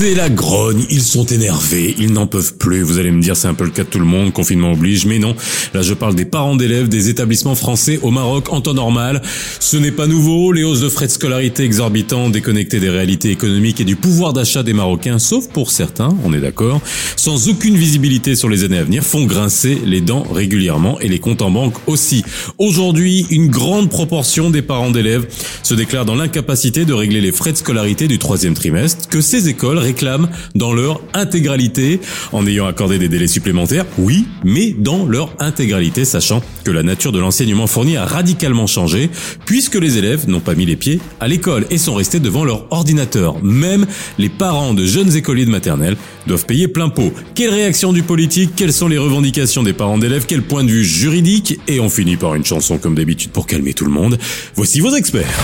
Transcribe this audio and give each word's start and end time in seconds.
C'est 0.00 0.14
la 0.14 0.28
grogne, 0.28 0.84
ils 0.90 1.02
sont 1.02 1.26
énervés, 1.26 1.92
ils 1.98 2.12
n'en 2.12 2.28
peuvent 2.28 2.54
plus. 2.54 2.82
Vous 2.82 2.98
allez 2.98 3.10
me 3.10 3.20
dire, 3.20 3.36
c'est 3.36 3.48
un 3.48 3.54
peu 3.54 3.64
le 3.64 3.70
cas 3.70 3.82
de 3.82 3.88
tout 3.88 3.98
le 3.98 4.04
monde, 4.04 4.32
confinement 4.32 4.70
oblige, 4.70 5.06
mais 5.06 5.18
non. 5.18 5.34
Là, 5.74 5.82
je 5.82 5.92
parle 5.92 6.14
des 6.14 6.24
parents 6.24 6.54
d'élèves 6.54 6.88
des 6.88 7.08
établissements 7.08 7.56
français 7.56 7.98
au 8.04 8.12
Maroc 8.12 8.52
en 8.52 8.60
temps 8.60 8.74
normal. 8.74 9.20
Ce 9.58 9.76
n'est 9.76 9.90
pas 9.90 10.06
nouveau, 10.06 10.52
les 10.52 10.62
hausses 10.62 10.82
de 10.82 10.88
frais 10.88 11.08
de 11.08 11.10
scolarité 11.10 11.64
exorbitants, 11.64 12.30
déconnectées 12.30 12.78
des 12.78 12.90
réalités 12.90 13.32
économiques 13.32 13.80
et 13.80 13.84
du 13.84 13.96
pouvoir 13.96 14.32
d'achat 14.32 14.62
des 14.62 14.72
Marocains, 14.72 15.18
sauf 15.18 15.48
pour 15.48 15.72
certains, 15.72 16.16
on 16.22 16.32
est 16.32 16.40
d'accord, 16.40 16.80
sans 17.16 17.48
aucune 17.48 17.76
visibilité 17.76 18.36
sur 18.36 18.48
les 18.48 18.62
années 18.62 18.78
à 18.78 18.84
venir, 18.84 19.02
font 19.02 19.24
grincer 19.24 19.80
les 19.84 20.00
dents 20.00 20.22
régulièrement 20.32 21.00
et 21.00 21.08
les 21.08 21.18
comptes 21.18 21.42
en 21.42 21.50
banque 21.50 21.74
aussi. 21.88 22.22
Aujourd'hui, 22.58 23.26
une 23.30 23.48
grande 23.48 23.90
proportion 23.90 24.50
des 24.50 24.62
parents 24.62 24.92
d'élèves 24.92 25.26
se 25.64 25.74
déclarent 25.74 26.04
dans 26.04 26.14
l'incapacité 26.14 26.84
de 26.84 26.92
régler 26.92 27.20
les 27.20 27.32
frais 27.32 27.50
de 27.50 27.56
scolarité 27.56 28.06
du 28.06 28.20
troisième 28.20 28.54
trimestre 28.54 29.08
que 29.08 29.20
ces 29.20 29.48
écoles 29.48 29.87
réclament 29.88 30.28
dans 30.54 30.74
leur 30.74 31.00
intégralité, 31.14 32.00
en 32.32 32.46
ayant 32.46 32.66
accordé 32.66 32.98
des 32.98 33.08
délais 33.08 33.26
supplémentaires, 33.26 33.86
oui, 33.96 34.26
mais 34.44 34.74
dans 34.78 35.06
leur 35.06 35.30
intégralité, 35.38 36.04
sachant 36.04 36.42
que 36.64 36.70
la 36.70 36.82
nature 36.82 37.10
de 37.10 37.18
l'enseignement 37.18 37.66
fourni 37.66 37.96
a 37.96 38.04
radicalement 38.04 38.66
changé, 38.66 39.08
puisque 39.46 39.76
les 39.76 39.96
élèves 39.96 40.28
n'ont 40.28 40.40
pas 40.40 40.54
mis 40.54 40.66
les 40.66 40.76
pieds 40.76 41.00
à 41.20 41.26
l'école 41.26 41.64
et 41.70 41.78
sont 41.78 41.94
restés 41.94 42.20
devant 42.20 42.44
leur 42.44 42.70
ordinateur. 42.70 43.42
Même 43.42 43.86
les 44.18 44.28
parents 44.28 44.74
de 44.74 44.84
jeunes 44.84 45.16
écoliers 45.16 45.46
de 45.46 45.50
maternelle 45.50 45.96
doivent 46.26 46.44
payer 46.44 46.68
plein 46.68 46.90
pot. 46.90 47.12
Quelle 47.34 47.50
réaction 47.50 47.94
du 47.94 48.02
politique? 48.02 48.50
Quelles 48.54 48.74
sont 48.74 48.88
les 48.88 48.98
revendications 48.98 49.62
des 49.62 49.72
parents 49.72 49.98
d'élèves? 49.98 50.26
Quel 50.28 50.42
point 50.42 50.64
de 50.64 50.70
vue 50.70 50.84
juridique? 50.84 51.58
Et 51.66 51.80
on 51.80 51.88
finit 51.88 52.16
par 52.16 52.34
une 52.34 52.44
chanson 52.44 52.76
comme 52.76 52.94
d'habitude 52.94 53.30
pour 53.30 53.46
calmer 53.46 53.72
tout 53.72 53.86
le 53.86 53.90
monde. 53.90 54.18
Voici 54.54 54.80
vos 54.80 54.94
experts. 54.94 55.40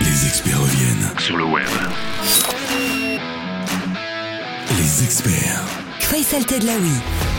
Les 0.00 0.28
experts 0.28 0.60
reviennent. 0.60 1.10
Sur 1.18 1.36
le 1.36 1.44
web. 1.44 1.95
Experts. 5.02 5.60
Faisal 6.00 6.44
Tedlaoui. 6.44 7.35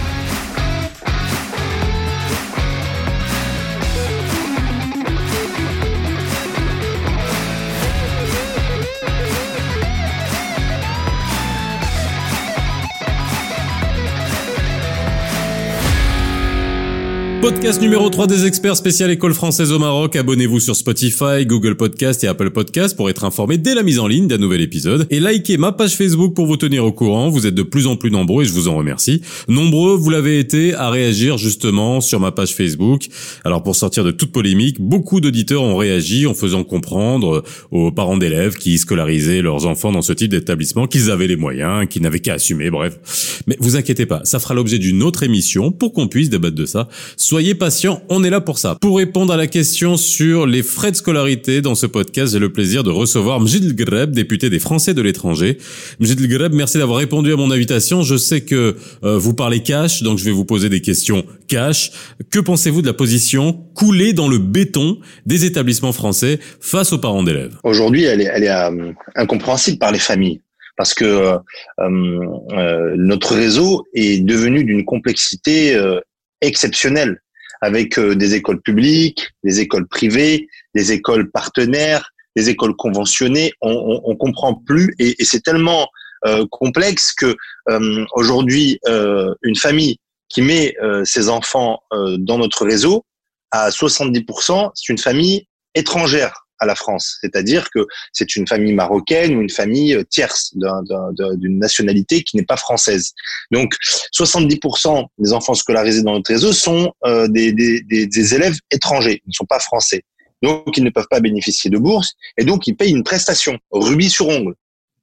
Podcast 17.48 17.82
numéro 17.82 18.10
3 18.10 18.28
des 18.28 18.46
experts 18.46 18.76
spécial 18.76 19.10
école 19.10 19.34
française 19.34 19.72
au 19.72 19.80
Maroc. 19.80 20.18
Abonnez-vous 20.18 20.60
sur 20.60 20.76
Spotify, 20.76 21.46
Google 21.46 21.76
Podcast 21.78 22.22
et 22.26 22.28
Apple 22.28 22.50
Podcast 22.50 22.98
pour 22.98 23.10
être 23.10 23.24
informé 23.24 23.58
dès 23.58 23.74
la 23.74 23.84
mise 23.84 24.00
en 24.00 24.08
ligne 24.08 24.28
d'un 24.28 24.38
nouvel 24.38 24.60
épisode. 24.60 25.08
Et 25.12 25.22
likez 25.22 25.56
ma 25.56 25.72
page 25.72 25.96
Facebook 25.96 26.34
pour 26.34 26.46
vous 26.46 26.58
tenir 26.58 26.84
au 26.84 26.92
courant. 26.92 27.30
Vous 27.30 27.48
êtes 27.48 27.56
de 27.56 27.64
plus 27.64 27.88
en 27.88 27.96
plus 27.96 28.12
nombreux 28.12 28.44
et 28.44 28.46
je 28.46 28.52
vous 28.52 28.68
en 28.68 28.76
remercie. 28.76 29.22
Nombreux, 29.48 29.96
vous 29.96 30.10
l'avez 30.10 30.40
été 30.40 30.74
à 30.74 30.90
réagir 30.90 31.38
justement 31.38 32.02
sur 32.02 32.20
ma 32.20 32.34
page 32.34 32.54
Facebook. 32.54 33.08
Alors 33.46 33.64
pour 33.64 33.78
sortir 33.78 34.04
de 34.04 34.12
toute 34.12 34.34
polémique, 34.34 34.82
beaucoup 34.82 35.22
d'auditeurs 35.22 35.64
ont 35.64 35.78
réagi 35.78 36.28
en 36.28 36.34
faisant 36.34 36.66
comprendre 36.66 37.46
aux 37.72 37.94
parents 37.94 38.18
d'élèves 38.18 38.56
qui 38.56 38.78
scolarisaient 38.78 39.42
leurs 39.42 39.68
enfants 39.68 39.94
dans 39.94 40.02
ce 40.02 40.12
type 40.12 40.32
d'établissement 40.32 40.86
qu'ils 40.86 41.12
avaient 41.12 41.28
les 41.28 41.38
moyens, 41.38 41.88
qu'ils 41.88 42.02
n'avaient 42.02 42.20
qu'à 42.20 42.34
assumer, 42.34 42.70
bref. 42.70 43.42
Mais 43.48 43.56
vous 43.62 43.78
inquiétez 43.78 44.06
pas, 44.06 44.20
ça 44.26 44.40
fera 44.40 44.54
l'objet 44.54 44.80
d'une 44.80 45.02
autre 45.02 45.24
émission 45.24 45.72
pour 45.72 45.94
qu'on 45.94 46.10
puisse 46.10 46.30
débattre 46.30 46.58
de 46.58 46.66
ça. 46.66 46.90
Soyez 47.38 47.54
patients, 47.54 48.02
on 48.10 48.24
est 48.24 48.32
là 48.32 48.42
pour 48.42 48.58
ça. 48.58 48.80
Pour 48.82 48.98
répondre 48.98 49.32
à 49.32 49.38
la 49.38 49.46
question 49.46 49.96
sur 49.96 50.48
les 50.48 50.64
frais 50.64 50.90
de 50.90 50.96
scolarité 50.96 51.62
dans 51.62 51.76
ce 51.76 51.86
podcast, 51.86 52.34
j'ai 52.34 52.40
le 52.40 52.52
plaisir 52.52 52.84
de 52.84 52.90
recevoir 52.90 53.40
Mjid 53.40 53.76
Greb, 53.76 54.10
député 54.10 54.50
des 54.50 54.58
Français 54.58 54.96
de 54.96 55.04
l'étranger. 55.04 55.60
Mjid 56.00 56.20
Greb, 56.20 56.56
merci 56.56 56.80
d'avoir 56.80 56.98
répondu 56.98 57.32
à 57.32 57.36
mon 57.36 57.52
invitation. 57.52 58.02
Je 58.02 58.18
sais 58.18 58.42
que 58.42 58.76
euh, 59.04 59.20
vous 59.20 59.36
parlez 59.36 59.62
cash, 59.62 60.02
donc 60.02 60.18
je 60.18 60.26
vais 60.26 60.32
vous 60.32 60.46
poser 60.46 60.70
des 60.70 60.82
questions 60.82 61.28
cash. 61.48 61.92
Que 62.32 62.40
pensez-vous 62.40 62.82
de 62.82 62.88
la 62.88 62.94
position 62.94 63.54
coulée 63.76 64.14
dans 64.14 64.30
le 64.30 64.40
béton 64.40 64.98
des 65.28 65.46
établissements 65.46 65.94
français 65.94 66.40
face 66.60 66.92
aux 66.92 66.98
parents 66.98 67.22
d'élèves? 67.22 67.56
Aujourd'hui, 67.64 68.06
elle 68.06 68.22
est, 68.22 68.32
elle 68.34 68.46
est 68.46 68.50
euh, 68.50 68.94
incompréhensible 69.16 69.78
par 69.78 69.92
les 69.92 70.00
familles 70.00 70.42
parce 70.76 70.96
que 70.96 71.06
euh, 71.06 71.38
euh, 71.82 72.96
notre 72.98 73.36
réseau 73.36 73.86
est 73.94 74.24
devenu 74.24 74.64
d'une 74.64 74.86
complexité 74.86 75.76
euh, 75.76 76.00
exceptionnelle 76.42 77.20
avec 77.62 77.98
euh, 77.98 78.16
des 78.16 78.36
écoles 78.36 78.62
publiques, 78.62 79.30
des 79.44 79.60
écoles 79.60 79.88
privées, 79.88 80.48
des 80.76 80.92
écoles 80.92 81.32
partenaires, 81.32 82.12
des 82.36 82.50
écoles 82.50 82.76
conventionnées. 82.76 83.52
On, 83.62 83.72
on, 83.72 84.12
on 84.12 84.16
comprend 84.16 84.54
plus 84.54 84.94
et, 85.00 85.16
et 85.20 85.26
c'est 85.26 85.42
tellement 85.42 85.88
euh, 86.26 86.46
complexe 86.50 87.14
que 87.14 87.36
euh, 87.70 88.06
aujourd'hui 88.14 88.80
euh, 88.88 89.34
une 89.44 89.56
famille 89.56 89.98
qui 90.30 90.42
met 90.42 90.76
euh, 90.82 91.06
ses 91.06 91.30
enfants 91.30 91.80
dans 91.92 92.38
notre 92.38 92.66
réseau 92.66 93.06
à 93.52 93.70
70%, 93.70 94.72
c'est 94.74 94.92
une 94.92 94.98
famille 94.98 95.48
étrangère 95.74 96.47
à 96.60 96.66
la 96.66 96.76
France. 96.76 97.18
C'est-à-dire 97.22 97.70
que 97.70 97.86
c'est 98.12 98.36
une 98.36 98.48
famille 98.48 98.74
marocaine 98.74 99.36
ou 99.36 99.42
une 99.42 99.50
famille 99.50 99.94
euh, 99.94 100.04
tierce 100.04 100.54
d'une 100.54 101.60
nationalité 101.60 102.24
qui 102.24 102.38
n'est 102.38 102.46
pas 102.46 102.58
française. 102.58 103.14
Donc, 103.52 103.74
70% 104.14 105.06
des 105.18 105.34
enfants 105.34 105.54
scolarisés 105.54 106.04
dans 106.04 106.14
notre 106.14 106.32
réseau 106.32 106.54
sont 106.54 106.94
euh, 107.06 107.28
des, 107.28 107.52
des, 107.52 107.82
des, 107.82 108.36
élèves 108.36 108.58
étrangers, 108.72 109.22
ils 109.26 109.30
ne 109.30 109.34
sont 109.34 109.46
pas 109.46 109.60
français. 109.60 110.04
Donc, 110.44 110.78
ils 110.78 110.84
ne 110.84 110.90
peuvent 110.90 111.08
pas 111.10 111.20
bénéficier 111.20 111.70
de 111.70 111.78
bourses 111.78 112.14
et 112.38 112.46
donc 112.46 112.68
ils 112.68 112.76
payent 112.76 112.92
une 112.92 113.04
prestation, 113.04 113.58
rubis 113.72 114.12
sur 114.12 114.28
ongle, 114.28 114.54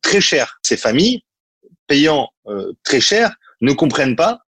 très 0.00 0.21
cher. 0.21 0.59
Ces 0.62 0.76
familles, 0.76 1.22
payant 1.86 2.28
euh, 2.47 2.72
très 2.84 3.00
cher, 3.00 3.34
ne 3.60 3.72
comprennent 3.72 4.16
pas 4.16 4.41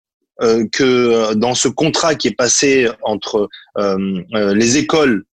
euh, 0.41 0.65
que 0.71 1.33
dans 1.33 1.55
ce 1.55 1.69
contrat 1.69 2.15
qui 2.15 2.27
est 2.27 2.35
passé 2.35 2.89
entre 3.03 3.47
euh, 3.77 4.23
les 4.53 4.77
écoles 4.77 5.23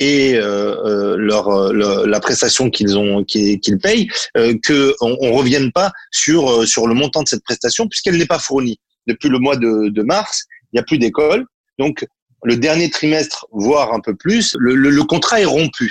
et 0.00 0.34
euh, 0.36 0.76
euh 0.84 1.16
leur, 1.16 1.48
euh, 1.48 2.06
la 2.06 2.20
prestation 2.20 2.70
qu'ils 2.70 2.96
ont 2.96 3.24
qu'ils 3.24 3.78
payent, 3.82 4.08
euh, 4.36 4.54
que 4.62 4.94
on, 5.00 5.32
revienne 5.32 5.72
pas 5.72 5.92
sur 6.10 6.50
euh, 6.50 6.66
sur 6.66 6.86
le 6.86 6.94
montant 6.94 7.22
de 7.22 7.28
cette 7.28 7.44
prestation 7.44 7.88
puisqu'elle 7.88 8.16
n'est 8.16 8.26
pas 8.26 8.38
fournie 8.38 8.78
depuis 9.06 9.28
le 9.28 9.38
mois 9.38 9.56
de, 9.56 10.02
mars. 10.02 10.44
Il 10.72 10.76
n'y 10.76 10.80
a 10.80 10.82
plus 10.82 10.98
d'école, 10.98 11.46
donc 11.78 12.06
le 12.44 12.56
dernier 12.56 12.90
trimestre, 12.90 13.46
voire 13.52 13.92
un 13.92 14.00
peu 14.00 14.14
plus, 14.14 14.54
le, 14.58 14.74
le 14.74 15.04
contrat 15.04 15.40
est 15.40 15.46
rompu 15.46 15.90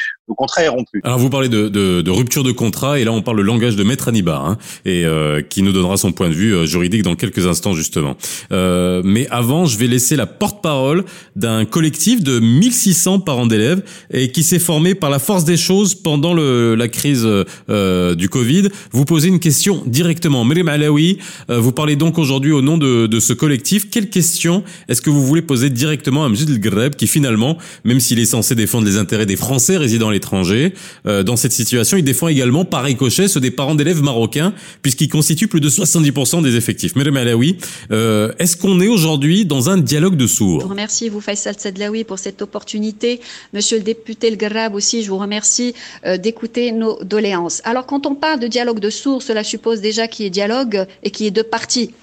est 0.60 0.68
rompu. 0.68 1.02
Alors 1.04 1.20
vous 1.20 1.30
parlez 1.30 1.50
de, 1.50 1.70
de, 1.70 2.02
de, 2.02 2.12
rupture 2.12 2.44
de 2.44 2.52
contrat 2.52 3.00
et 3.00 3.04
là 3.04 3.12
on 3.12 3.22
parle 3.22 3.38
le 3.38 3.44
langage 3.44 3.76
de 3.76 3.84
Maître 3.84 4.08
Anibar 4.08 4.46
hein, 4.46 4.58
et 4.86 5.06
euh, 5.06 5.42
qui 5.42 5.62
nous 5.62 5.72
donnera 5.72 5.98
son 5.98 6.12
point 6.12 6.30
de 6.30 6.34
vue 6.34 6.54
euh, 6.54 6.66
juridique 6.66 7.04
dans 7.04 7.16
quelques 7.16 7.46
instants 7.48 7.74
justement. 7.74 8.16
Euh, 8.52 9.02
mais 9.04 9.28
avant, 9.30 9.66
je 9.66 9.78
vais 9.78 9.88
laisser 9.88 10.16
la 10.16 10.26
porte-parole 10.26 11.06
d'un 11.36 11.66
collectif 11.66 12.24
de 12.24 12.40
1600 12.40 13.20
parents 13.20 13.48
d'élèves 13.48 13.84
et 14.12 14.32
qui 14.32 14.44
s'est 14.44 14.60
formé 14.60 14.96
par 14.96 15.10
la 15.10 15.20
force 15.20 15.46
des 15.46 15.58
choses 15.58 15.96
pendant 15.96 16.34
le, 16.34 16.76
la 16.76 16.88
crise 16.88 17.28
euh, 17.70 18.16
du 18.16 18.30
Covid. 18.30 18.70
Vous 18.92 19.06
posez 19.06 19.28
une 19.28 19.40
question 19.40 19.84
directement. 19.86 20.44
Mérem 20.44 20.68
Alaoui, 20.68 21.20
euh, 21.50 21.60
vous 21.60 21.72
parlez 21.72 21.96
donc 21.96 22.18
aujourd'hui 22.18 22.52
au 22.52 22.62
nom 22.62 22.78
de, 22.78 23.08
de 23.08 23.20
ce 23.20 23.34
collectif. 23.34 23.90
Quelle 23.90 24.10
question 24.10 24.64
est-ce 24.88 25.02
que 25.02 25.10
vous 25.10 25.26
voulez 25.26 25.42
poser 25.42 25.70
directement 25.70 26.26
à 26.26 26.30
Mjid 26.30 26.60
Greb 26.60 26.96
qui 26.96 27.08
finalement, 27.08 27.58
même 27.84 28.00
s'il 28.00 28.20
est 28.20 28.26
censé 28.26 28.56
défendre 28.56 28.86
les 28.86 28.98
intérêts 28.98 29.26
des 29.26 29.36
Français 29.36 29.78
résidant 29.78 30.10
l'étranger. 30.18 30.74
Euh, 31.06 31.24
dans 31.24 31.36
cette 31.36 31.52
situation, 31.52 31.98
il 31.98 32.04
défend 32.04 32.28
également 32.28 32.66
par 32.66 32.84
ricochet 32.84 33.28
ceux 33.28 33.40
des 33.40 33.52
parents 33.52 33.76
d'élèves 33.76 34.02
marocains, 34.02 34.54
puisqu'ils 34.82 35.10
constituent 35.10 35.48
plus 35.48 35.62
de 35.62 35.70
70% 35.70 36.42
des 36.42 36.56
effectifs. 36.56 36.96
Madame 36.96 37.18
Alaoui, 37.18 37.58
euh, 37.92 38.32
est-ce 38.40 38.58
qu'on 38.58 38.80
est 38.82 38.88
aujourd'hui 38.88 39.46
dans 39.46 39.70
un 39.70 39.78
dialogue 39.78 40.18
de 40.18 40.28
sourds? 40.28 40.60
Je 40.62 40.66
vous 40.66 40.72
remercie, 40.72 41.10
vous 41.10 41.22
Faisal 41.22 41.56
Sedlaoui, 41.58 42.04
pour 42.04 42.20
cette 42.20 42.42
opportunité. 42.42 43.22
Monsieur 43.54 43.78
le 43.78 43.84
député 43.84 44.28
El 44.28 44.38
Garab 44.38 44.76
aussi, 44.76 45.04
je 45.04 45.10
vous 45.10 45.18
remercie 45.18 45.74
euh, 46.06 46.18
d'écouter 46.18 46.72
nos 46.72 47.04
doléances. 47.04 47.62
Alors, 47.64 47.86
quand 47.86 48.06
on 48.06 48.16
parle 48.16 48.40
de 48.40 48.48
dialogue 48.48 48.80
de 48.80 48.90
sourds, 48.90 49.22
cela 49.22 49.44
suppose 49.44 49.82
déjà 49.82 50.08
qu'il 50.08 50.26
y 50.26 50.28
ait 50.28 50.32
dialogue 50.32 50.86
et 51.04 51.12
qu'il 51.12 51.26
y 51.26 51.28
ait 51.28 51.32
deux 51.32 51.44
parties. 51.44 51.94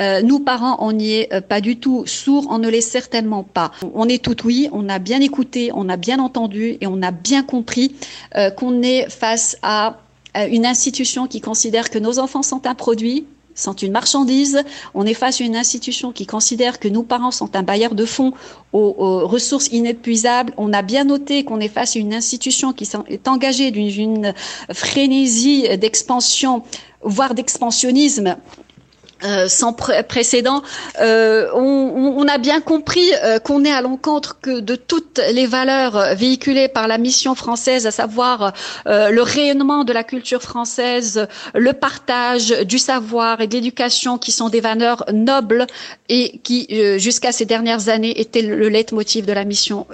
Euh, 0.00 0.22
nous, 0.22 0.40
parents, 0.40 0.76
on 0.80 0.92
n'y 0.92 1.14
est 1.14 1.32
euh, 1.32 1.40
pas 1.40 1.60
du 1.60 1.76
tout. 1.76 2.04
Sourds, 2.06 2.46
on 2.50 2.58
ne 2.58 2.68
l'est 2.68 2.80
certainement 2.80 3.42
pas. 3.42 3.72
On 3.94 4.08
est 4.08 4.22
tout 4.22 4.36
oui, 4.44 4.68
on 4.72 4.88
a 4.88 4.98
bien 4.98 5.20
écouté, 5.20 5.70
on 5.74 5.88
a 5.88 5.96
bien 5.96 6.18
entendu 6.18 6.76
et 6.80 6.86
on 6.86 7.02
a 7.02 7.10
bien 7.10 7.42
compris 7.42 7.63
compris 7.64 7.94
euh, 8.36 8.50
qu'on 8.50 8.82
est 8.82 9.08
face 9.08 9.56
à 9.62 9.96
une 10.34 10.66
institution 10.66 11.26
qui 11.26 11.40
considère 11.40 11.90
que 11.90 11.98
nos 11.98 12.18
enfants 12.18 12.42
sont 12.42 12.66
un 12.66 12.74
produit, 12.74 13.24
sont 13.54 13.72
une 13.72 13.92
marchandise. 13.92 14.62
On 14.92 15.06
est 15.06 15.14
face 15.14 15.40
à 15.40 15.44
une 15.44 15.56
institution 15.56 16.12
qui 16.12 16.26
considère 16.26 16.80
que 16.80 16.88
nos 16.88 17.04
parents 17.04 17.30
sont 17.30 17.54
un 17.56 17.62
bailleur 17.62 17.94
de 17.94 18.04
fonds 18.04 18.32
aux, 18.72 18.94
aux 18.98 19.28
ressources 19.28 19.68
inépuisables. 19.68 20.52
On 20.56 20.72
a 20.72 20.82
bien 20.82 21.04
noté 21.04 21.44
qu'on 21.44 21.60
est 21.60 21.68
face 21.68 21.96
à 21.96 22.00
une 22.00 22.12
institution 22.12 22.72
qui 22.72 22.84
est 23.08 23.28
engagée 23.28 23.70
d'une 23.70 24.34
frénésie 24.72 25.78
d'expansion, 25.78 26.62
voire 27.02 27.34
d'expansionnisme 27.34 28.36
euh, 29.24 29.48
sans 29.48 29.72
précédent. 29.72 30.62
Euh, 31.00 31.48
on, 31.54 32.14
on, 32.18 32.28
a 32.28 32.36
bien 32.36 32.60
compris 32.60 33.08
euh, 33.22 33.38
qu'on 33.38 33.64
est 33.64 33.72
à 33.72 33.80
l'encontre 33.80 34.38
que 34.40 34.60
de 34.60 34.76
toutes 34.76 35.18
les 35.32 35.46
valeurs 35.46 36.14
véhiculées 36.14 36.68
par 36.68 36.88
la 36.88 36.98
mission 36.98 37.34
française, 37.34 37.86
à 37.86 37.90
savoir 37.90 38.52
le 38.86 39.20
rayonnement 39.20 39.84
de 39.84 39.92
la 39.92 40.04
culture 40.04 40.42
française, 40.42 41.26
le 41.54 41.72
partage 41.72 42.50
du 42.64 42.78
savoir 42.78 43.40
et 43.40 43.46
de 43.46 43.54
l'éducation, 43.54 44.18
qui 44.18 44.32
sont 44.32 44.48
des 44.48 44.60
valeurs 44.60 45.04
nobles 45.12 45.66
et 46.08 46.38
qui, 46.42 46.66
jusqu'à 46.98 47.32
ces 47.32 47.44
dernières 47.44 47.88
années, 47.88 48.20
étaient 48.20 48.42
le 48.42 48.68
leitmotiv 48.68 49.26
de 49.26 49.32
la 49.32 49.44
mission 49.44 49.86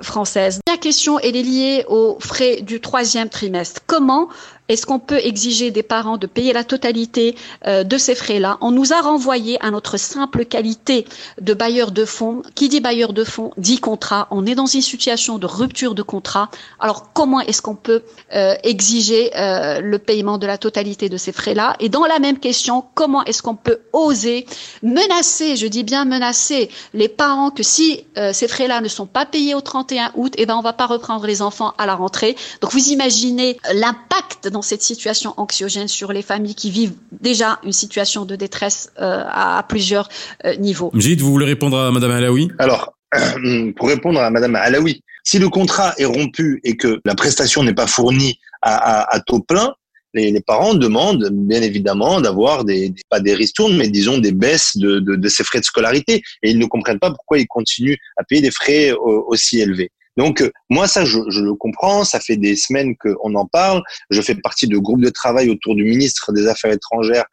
française. 0.00 0.60
La 0.68 0.76
question 0.76 1.18
elle 1.18 1.36
est 1.36 1.42
liée 1.42 1.84
aux 1.88 2.16
frais 2.20 2.60
du 2.62 2.80
troisième 2.80 3.28
trimestre. 3.28 3.82
Comment 3.86 4.28
est-ce 4.68 4.86
qu'on 4.86 5.00
peut 5.00 5.18
exiger 5.18 5.70
des 5.70 5.82
parents 5.82 6.18
de 6.18 6.26
payer 6.26 6.52
la 6.52 6.62
totalité 6.62 7.34
euh, 7.66 7.82
de 7.82 7.98
ces 7.98 8.14
frais-là? 8.14 8.58
On 8.60 8.70
nous 8.70 8.92
a 8.92 9.00
renvoyé 9.00 9.62
à 9.64 9.70
notre 9.70 9.96
simple 9.96 10.44
qualité 10.44 11.04
de 11.40 11.52
bailleur 11.52 11.90
de 11.90 12.04
fonds. 12.04 12.42
Qui 12.54 12.68
dit 12.68 12.80
bailleur 12.80 13.12
de 13.12 13.24
fonds 13.24 13.50
dit 13.56 13.78
contrat. 13.78 14.28
On 14.30 14.46
est 14.46 14.54
dans 14.54 14.66
une 14.66 14.80
situation 14.80 15.38
de 15.38 15.46
rupture 15.46 15.94
de 15.94 16.02
contrat. 16.02 16.48
Alors 16.78 17.12
comment 17.12 17.40
est-ce 17.40 17.60
qu'on 17.60 17.74
peut 17.74 18.02
euh, 18.34 18.54
exiger 18.62 19.36
euh, 19.36 19.80
le 19.80 19.98
paiement 19.98 20.38
de 20.38 20.46
la 20.46 20.58
totalité 20.58 21.08
de 21.08 21.16
ces 21.16 21.32
frais-là? 21.32 21.74
Et 21.80 21.88
dans 21.88 22.06
la 22.06 22.20
même 22.20 22.38
question, 22.38 22.84
comment 22.94 23.24
est-ce 23.24 23.42
qu'on 23.42 23.56
peut 23.56 23.80
oser 23.92 24.46
menacer, 24.82 25.56
je 25.56 25.66
dis 25.66 25.82
bien 25.82 26.04
menacer, 26.04 26.70
les 26.94 27.08
parents 27.08 27.50
que 27.50 27.62
si 27.62 28.04
ces 28.32 28.48
frais-là 28.48 28.80
ne 28.80 28.88
sont 28.88 29.06
pas 29.06 29.26
payés 29.26 29.54
au 29.54 29.60
31 29.60 30.12
août, 30.14 30.34
eh 30.36 30.46
ben 30.46 30.56
on 30.56 30.60
va 30.60 30.72
pas 30.72 30.86
reprendre 30.86 31.26
les 31.26 31.42
enfants 31.42 31.74
à 31.78 31.86
la 31.86 31.94
rentrée? 31.94 32.36
Donc 32.60 32.72
vous 32.72 32.88
imaginez 32.88 33.58
l'impact 33.72 34.48
dans 34.52 34.62
cette 34.62 34.82
situation 34.82 35.34
anxiogène 35.36 35.88
sur 35.88 36.12
les 36.12 36.22
familles 36.22 36.54
qui 36.54 36.70
vivent 36.70 36.94
déjà 37.10 37.58
une 37.64 37.72
situation 37.72 38.24
de 38.24 38.36
détresse 38.36 38.92
euh, 39.00 39.24
à, 39.26 39.64
plusieurs 39.68 40.08
euh, 40.44 40.54
niveaux. 40.56 40.90
Mjid, 40.94 41.20
vous 41.20 41.32
voulez 41.32 41.46
répondre 41.46 41.78
à 41.78 41.90
Madame 41.90 42.12
Alaoui? 42.12 42.50
Alors, 42.58 42.94
pour 43.76 43.88
répondre 43.88 44.20
à 44.20 44.30
Madame 44.30 44.54
Alaoui, 44.56 45.02
si 45.24 45.38
le 45.38 45.48
contrat 45.48 45.94
est 45.98 46.04
rompu 46.04 46.60
et 46.64 46.76
que 46.76 47.00
la 47.04 47.14
prestation 47.14 47.62
n'est 47.62 47.74
pas 47.74 47.86
fournie 47.86 48.38
à, 48.62 49.18
taux 49.26 49.40
plein, 49.40 49.74
les, 50.14 50.40
parents 50.40 50.74
demandent 50.74 51.30
bien 51.32 51.62
évidemment 51.62 52.20
d'avoir 52.20 52.64
des, 52.64 52.92
pas 53.08 53.20
des 53.20 53.34
ristournes, 53.34 53.76
mais 53.76 53.88
disons 53.88 54.18
des 54.18 54.32
baisses 54.32 54.76
de, 54.76 54.98
de, 55.00 55.28
ces 55.28 55.42
frais 55.42 55.60
de 55.60 55.64
scolarité. 55.64 56.22
Et 56.42 56.50
ils 56.50 56.58
ne 56.58 56.66
comprennent 56.66 56.98
pas 56.98 57.10
pourquoi 57.10 57.38
ils 57.38 57.46
continuent 57.46 57.96
à 58.16 58.24
payer 58.24 58.42
des 58.42 58.50
frais 58.50 58.90
euh, 58.90 58.96
aussi 58.96 59.60
élevés. 59.60 59.90
Donc 60.16 60.40
euh, 60.40 60.50
moi 60.70 60.86
ça 60.88 61.04
je, 61.04 61.18
le 61.18 61.54
comprends, 61.54 62.04
ça 62.04 62.20
fait 62.20 62.36
des 62.36 62.56
semaines 62.56 62.96
qu'on 62.96 63.34
en 63.34 63.46
parle. 63.46 63.82
Je 64.10 64.20
fais 64.20 64.34
partie 64.34 64.68
de 64.68 64.78
groupes 64.78 65.02
de 65.02 65.10
travail 65.10 65.50
autour 65.50 65.74
du 65.74 65.84
ministre 65.84 66.32
des 66.32 66.46
Affaires 66.46 66.72
étrangères 66.72 67.24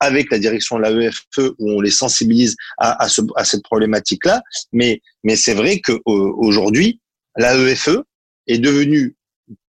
avec 0.00 0.30
la 0.30 0.38
direction 0.38 0.78
de 0.78 0.82
l'AEFE 0.82 1.52
où 1.58 1.72
on 1.72 1.80
les 1.80 1.90
sensibilise 1.90 2.56
à, 2.78 3.02
à, 3.02 3.08
ce, 3.08 3.20
à 3.36 3.44
cette 3.44 3.62
problématique-là. 3.62 4.42
Mais, 4.72 5.02
mais 5.24 5.36
c'est 5.36 5.52
vrai 5.52 5.80
qu'aujourd'hui, 5.80 7.00
l'AEFE 7.36 7.98
est 8.46 8.58
devenue 8.58 9.14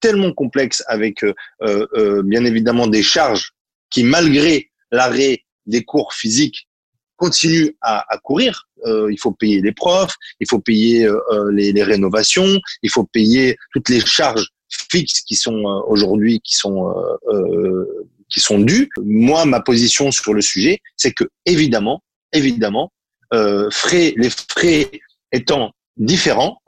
tellement 0.00 0.32
complexe 0.32 0.82
avec 0.86 1.24
euh, 1.24 1.34
euh, 1.62 2.22
bien 2.22 2.44
évidemment 2.44 2.86
des 2.86 3.02
charges 3.02 3.52
qui, 3.90 4.04
malgré 4.04 4.70
l'arrêt 4.92 5.44
des 5.66 5.84
cours 5.84 6.12
physiques, 6.12 6.67
continuent 7.18 7.72
à, 7.82 8.18
courir. 8.22 8.68
Euh, 8.86 9.12
il 9.12 9.18
faut 9.18 9.32
payer 9.32 9.60
les 9.60 9.72
profs, 9.72 10.14
il 10.40 10.46
faut 10.48 10.60
payer 10.60 11.04
euh, 11.04 11.18
euh, 11.32 11.50
les, 11.52 11.82
rénovations, 11.82 12.58
il 12.82 12.90
faut 12.90 13.04
payer 13.04 13.56
toutes 13.72 13.88
les 13.90 14.00
charges 14.00 14.46
fixes 14.70 15.20
qui 15.22 15.34
sont 15.34 15.62
aujourd'hui 15.88 16.40
qui 16.40 16.54
sont 16.54 16.94
qui 18.30 18.40
sont 18.40 18.58
dues. 18.58 18.88
Moi, 19.02 19.44
ma 19.46 19.60
position 19.60 20.10
sur 20.10 20.32
le 20.34 20.42
sujet, 20.42 20.78
c'est 20.96 21.12
que 21.12 21.24
évidemment, 21.46 22.02
évidemment, 22.32 22.92
frais, 23.70 24.14
les 24.16 24.30
frais 24.30 24.90
étant 25.32 25.72
différents, 25.96 26.60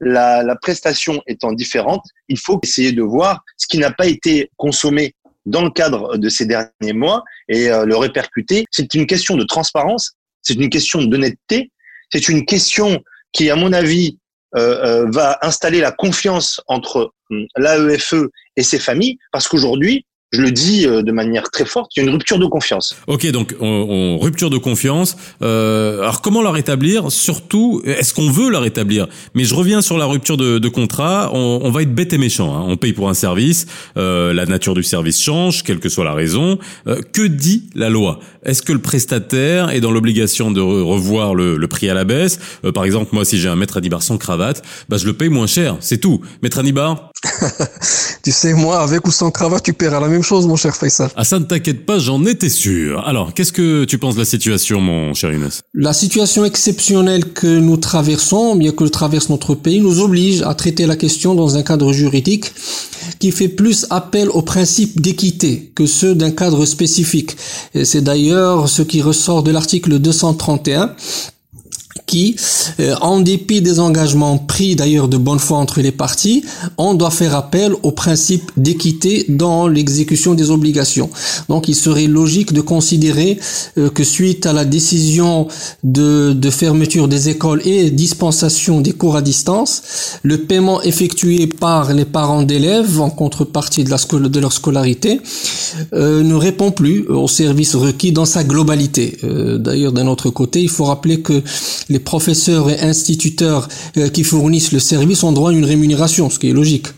la, 0.00 0.56
prestation 0.56 1.22
étant 1.26 1.52
différente, 1.52 2.04
il 2.28 2.38
faut 2.38 2.58
essayer 2.62 2.92
de 2.92 3.02
voir 3.02 3.42
ce 3.56 3.66
qui 3.66 3.78
n'a 3.78 3.92
pas 3.92 4.06
été 4.06 4.50
consommé 4.56 5.13
dans 5.46 5.62
le 5.62 5.70
cadre 5.70 6.16
de 6.16 6.28
ces 6.28 6.46
derniers 6.46 6.92
mois 6.92 7.22
et 7.48 7.68
le 7.68 7.96
répercuter. 7.96 8.64
C'est 8.70 8.94
une 8.94 9.06
question 9.06 9.36
de 9.36 9.44
transparence 9.44 10.16
c'est 10.44 10.54
une 10.54 10.70
question 10.70 11.02
d'honnêteté, 11.02 11.72
c'est 12.12 12.28
une 12.28 12.44
question 12.44 13.02
qui, 13.32 13.50
à 13.50 13.56
mon 13.56 13.72
avis, 13.72 14.18
euh, 14.56 14.84
euh, 14.84 15.10
va 15.10 15.38
installer 15.42 15.80
la 15.80 15.90
confiance 15.90 16.60
entre 16.68 17.12
hum, 17.30 17.46
l'AEFE 17.56 18.28
et 18.56 18.62
ses 18.62 18.78
familles, 18.78 19.18
parce 19.32 19.48
qu'aujourd'hui, 19.48 20.06
je 20.34 20.42
le 20.42 20.50
dis 20.50 20.86
euh, 20.86 21.02
de 21.02 21.12
manière 21.12 21.50
très 21.50 21.64
forte, 21.64 21.92
il 21.96 22.00
y 22.00 22.02
a 22.02 22.06
une 22.06 22.12
rupture 22.12 22.38
de 22.38 22.46
confiance. 22.46 22.96
Ok, 23.06 23.26
donc 23.30 23.54
on, 23.60 24.18
rupture 24.18 24.50
de 24.50 24.58
confiance. 24.58 25.16
Euh, 25.42 26.00
alors 26.00 26.20
comment 26.20 26.42
la 26.42 26.50
rétablir? 26.50 27.10
Surtout, 27.10 27.82
est-ce 27.84 28.12
qu'on 28.14 28.30
veut 28.30 28.50
la 28.50 28.60
rétablir? 28.60 29.08
Mais 29.34 29.44
je 29.44 29.54
reviens 29.54 29.80
sur 29.82 29.98
la 29.98 30.06
rupture 30.06 30.36
de, 30.36 30.58
de 30.58 30.68
contrat. 30.68 31.30
On, 31.32 31.60
on, 31.62 31.70
va 31.70 31.82
être 31.82 31.94
bête 31.94 32.12
et 32.12 32.18
méchant. 32.18 32.54
Hein. 32.54 32.64
On 32.66 32.76
paye 32.76 32.92
pour 32.92 33.08
un 33.08 33.14
service. 33.14 33.66
Euh, 33.96 34.32
la 34.32 34.46
nature 34.46 34.74
du 34.74 34.82
service 34.82 35.22
change, 35.22 35.62
quelle 35.62 35.80
que 35.80 35.88
soit 35.88 36.04
la 36.04 36.14
raison. 36.14 36.58
Euh, 36.86 37.00
que 37.12 37.22
dit 37.22 37.68
la 37.74 37.88
loi? 37.88 38.20
Est-ce 38.44 38.62
que 38.62 38.72
le 38.72 38.80
prestataire 38.80 39.70
est 39.70 39.80
dans 39.80 39.90
l'obligation 39.90 40.50
de 40.50 40.60
revoir 40.60 41.34
le, 41.34 41.56
le, 41.56 41.68
prix 41.68 41.88
à 41.88 41.94
la 41.94 42.04
baisse? 42.04 42.38
Euh, 42.64 42.72
Par 42.72 42.84
exemple, 42.84 43.10
moi, 43.12 43.24
si 43.24 43.38
j'ai 43.38 43.48
un 43.48 43.56
maître 43.56 43.76
Anibar 43.78 44.02
sans 44.02 44.18
cravate, 44.18 44.62
bah 44.88 44.96
je 44.98 45.06
le 45.06 45.14
paye 45.14 45.28
moins 45.28 45.46
cher. 45.46 45.76
C'est 45.80 45.98
tout. 45.98 46.20
Maître 46.42 46.58
Anibar? 46.58 47.10
Tu 48.24 48.32
sais, 48.32 48.54
moi, 48.54 48.80
avec 48.80 49.06
ou 49.06 49.10
sans 49.10 49.30
cravate, 49.30 49.62
tu 49.62 49.74
paieras 49.74 50.00
la 50.00 50.08
même 50.08 50.22
chose, 50.24 50.46
mon 50.48 50.56
cher 50.56 50.74
Faisal. 50.74 51.10
Ah, 51.14 51.22
ça 51.22 51.38
ne 51.38 51.44
t'inquiète 51.44 51.86
pas, 51.86 51.98
j'en 52.00 52.24
étais 52.26 52.48
sûr. 52.48 53.06
Alors, 53.06 53.32
qu'est-ce 53.34 53.52
que 53.52 53.84
tu 53.84 53.98
penses 53.98 54.14
de 54.14 54.20
la 54.20 54.24
situation, 54.24 54.80
mon 54.80 55.14
cher 55.14 55.32
Inès 55.32 55.62
La 55.72 55.92
situation 55.92 56.44
exceptionnelle 56.44 57.32
que 57.32 57.58
nous 57.58 57.76
traversons, 57.76 58.56
bien 58.56 58.72
que 58.72 58.82
le 58.82 58.90
traverse 58.90 59.28
notre 59.28 59.54
pays, 59.54 59.80
nous 59.80 60.00
oblige 60.00 60.42
à 60.42 60.54
traiter 60.54 60.86
la 60.86 60.96
question 60.96 61.34
dans 61.34 61.56
un 61.56 61.62
cadre 61.62 61.92
juridique 61.92 62.52
qui 63.18 63.30
fait 63.30 63.48
plus 63.48 63.86
appel 63.90 64.28
aux 64.30 64.42
principes 64.42 65.00
d'équité 65.00 65.70
que 65.74 65.86
ceux 65.86 66.14
d'un 66.14 66.30
cadre 66.30 66.64
spécifique. 66.66 67.36
Et 67.74 67.84
c'est 67.84 68.02
d'ailleurs 68.02 68.68
ce 68.68 68.82
qui 68.82 69.02
ressort 69.02 69.42
de 69.42 69.50
l'article 69.50 69.98
231 69.98 70.94
qui, 72.06 72.36
euh, 72.80 72.94
en 73.00 73.20
dépit 73.20 73.62
des 73.62 73.80
engagements 73.80 74.38
pris 74.38 74.76
d'ailleurs 74.76 75.08
de 75.08 75.16
bonne 75.16 75.38
foi 75.38 75.58
entre 75.58 75.80
les 75.80 75.92
parties, 75.92 76.44
on 76.76 76.94
doit 76.94 77.10
faire 77.10 77.34
appel 77.34 77.72
au 77.82 77.92
principe 77.92 78.50
d'équité 78.56 79.24
dans 79.28 79.66
l'exécution 79.68 80.34
des 80.34 80.50
obligations. 80.50 81.10
Donc 81.48 81.68
il 81.68 81.74
serait 81.74 82.06
logique 82.06 82.52
de 82.52 82.60
considérer 82.60 83.38
euh, 83.78 83.90
que 83.90 84.04
suite 84.04 84.46
à 84.46 84.52
la 84.52 84.64
décision 84.64 85.48
de, 85.82 86.32
de 86.32 86.50
fermeture 86.50 87.08
des 87.08 87.28
écoles 87.28 87.62
et 87.66 87.90
dispensation 87.90 88.80
des 88.80 88.92
cours 88.92 89.16
à 89.16 89.22
distance, 89.22 89.82
le 90.22 90.38
paiement 90.38 90.82
effectué 90.82 91.46
par 91.46 91.92
les 91.94 92.04
parents 92.04 92.42
d'élèves 92.42 93.00
en 93.00 93.10
contrepartie 93.10 93.84
de, 93.84 93.90
la 93.90 93.98
de 94.28 94.40
leur 94.40 94.52
scolarité 94.52 95.20
euh, 95.94 96.22
ne 96.22 96.34
répond 96.34 96.70
plus 96.70 97.06
au 97.08 97.28
service 97.28 97.74
requis 97.74 98.12
dans 98.12 98.24
sa 98.24 98.44
globalité. 98.44 99.18
d'ailleurs 99.58 99.92
d'un 99.92 100.06
autre 100.06 100.30
côté, 100.30 100.60
il 100.60 100.68
faut 100.68 100.84
rappeler 100.84 101.20
que 101.20 101.42
les 101.94 102.00
professeurs 102.00 102.68
et 102.70 102.80
instituteurs 102.80 103.68
euh, 103.96 104.08
qui 104.08 104.24
fournissent 104.24 104.72
le 104.72 104.80
service 104.80 105.22
ont 105.22 105.30
droit 105.30 105.50
à 105.50 105.52
une 105.52 105.64
rémunération, 105.64 106.28
ce 106.28 106.40
qui 106.40 106.50
est 106.50 106.52
logique. 106.52 106.88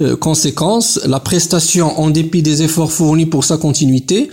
Euh, 0.00 0.16
conséquence, 0.16 0.98
la 1.06 1.20
prestation, 1.20 2.00
en 2.00 2.08
dépit 2.08 2.40
des 2.40 2.62
efforts 2.62 2.90
fournis 2.90 3.26
pour 3.26 3.44
sa 3.44 3.58
continuité, 3.58 4.30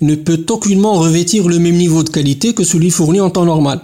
ne 0.00 0.14
peut 0.14 0.46
aucunement 0.48 0.94
revêtir 0.94 1.46
le 1.46 1.58
même 1.58 1.76
niveau 1.76 2.02
de 2.02 2.08
qualité 2.08 2.54
que 2.54 2.64
celui 2.64 2.90
fourni 2.90 3.20
en 3.20 3.28
temps 3.28 3.44
normal 3.44 3.80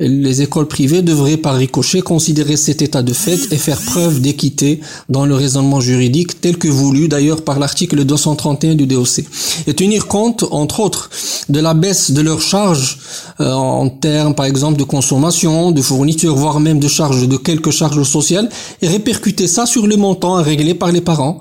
les 0.00 0.40
écoles 0.40 0.66
privées 0.66 1.02
devraient 1.02 1.36
par 1.36 1.56
ricochet 1.56 2.00
considérer 2.00 2.56
cet 2.56 2.80
état 2.80 3.02
de 3.02 3.12
fait 3.12 3.52
et 3.52 3.56
faire 3.56 3.78
preuve 3.80 4.20
d'équité 4.20 4.80
dans 5.10 5.26
le 5.26 5.34
raisonnement 5.34 5.80
juridique 5.80 6.40
tel 6.40 6.56
que 6.56 6.68
voulu 6.68 7.06
d'ailleurs 7.06 7.42
par 7.42 7.58
l'article 7.58 8.04
231 8.04 8.74
du 8.74 8.86
DOC 8.86 9.24
et 9.66 9.74
tenir 9.74 10.06
compte 10.06 10.44
entre 10.50 10.80
autres 10.80 11.10
de 11.50 11.60
la 11.60 11.74
baisse 11.74 12.12
de 12.12 12.22
leurs 12.22 12.40
charges 12.40 12.98
euh, 13.40 13.52
en 13.52 13.88
termes 13.90 14.34
par 14.34 14.46
exemple 14.46 14.78
de 14.78 14.84
consommation, 14.84 15.70
de 15.70 15.82
fourniture 15.82 16.34
voire 16.34 16.60
même 16.60 16.80
de 16.80 16.88
charges 16.88 17.28
de 17.28 17.36
quelques 17.36 17.70
charges 17.70 18.02
sociales 18.02 18.48
et 18.80 18.88
répercuter 18.88 19.46
ça 19.46 19.66
sur 19.66 19.86
les 19.86 19.98
montants 19.98 20.36
à 20.36 20.42
régler 20.42 20.74
par 20.74 20.92
les 20.92 21.02
parents 21.02 21.40